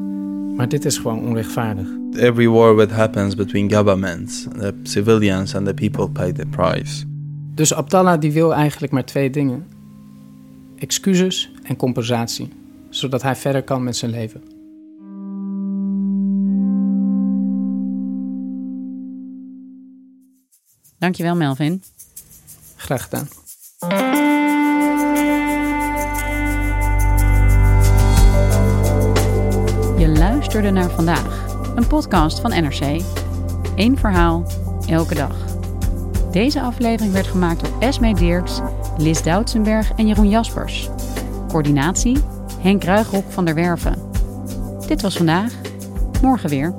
Maar 0.55 0.69
dit 0.69 0.85
is 0.85 0.97
gewoon 0.97 1.19
onrechtvaardig. 1.19 1.87
Every 2.13 2.47
war 2.47 2.77
that 2.77 2.91
happens 2.91 3.35
between 3.35 3.73
governments, 3.73 4.43
the 4.43 4.73
civilians 4.83 5.55
and 5.55 5.65
the 5.65 5.73
people 5.73 6.09
pay 6.09 6.31
the 6.31 6.45
price. 6.45 7.05
Dus 7.55 7.73
Abdallah 7.73 8.19
die 8.19 8.31
wil 8.31 8.53
eigenlijk 8.53 8.93
maar 8.93 9.05
twee 9.05 9.29
dingen: 9.29 9.67
excuses 10.77 11.51
en 11.63 11.75
compensatie, 11.75 12.49
zodat 12.89 13.21
hij 13.21 13.35
verder 13.35 13.63
kan 13.63 13.83
met 13.83 13.95
zijn 13.95 14.11
leven. 14.11 14.41
Dankjewel, 20.97 21.35
Melvin. 21.35 21.83
Graag 22.75 23.03
gedaan. 23.09 23.27
Luisterde 30.41 30.71
naar 30.71 30.89
vandaag, 30.89 31.45
een 31.75 31.87
podcast 31.87 32.39
van 32.39 32.49
NRC. 32.49 33.01
Eén 33.75 33.97
verhaal, 33.97 34.45
elke 34.87 35.15
dag. 35.15 35.35
Deze 36.31 36.61
aflevering 36.61 37.13
werd 37.13 37.27
gemaakt 37.27 37.59
door 37.59 37.79
Esme 37.79 38.13
Dirks, 38.13 38.59
Lis 38.97 39.23
Doutsenberg 39.23 39.91
en 39.95 40.07
Jeroen 40.07 40.29
Jaspers. 40.29 40.89
Coördinatie 41.47 42.17
Henk 42.59 42.83
Ruigrok 42.83 43.31
van 43.31 43.45
der 43.45 43.55
Werven. 43.55 44.11
Dit 44.87 45.01
was 45.01 45.17
vandaag, 45.17 45.53
morgen 46.21 46.49
weer. 46.49 46.73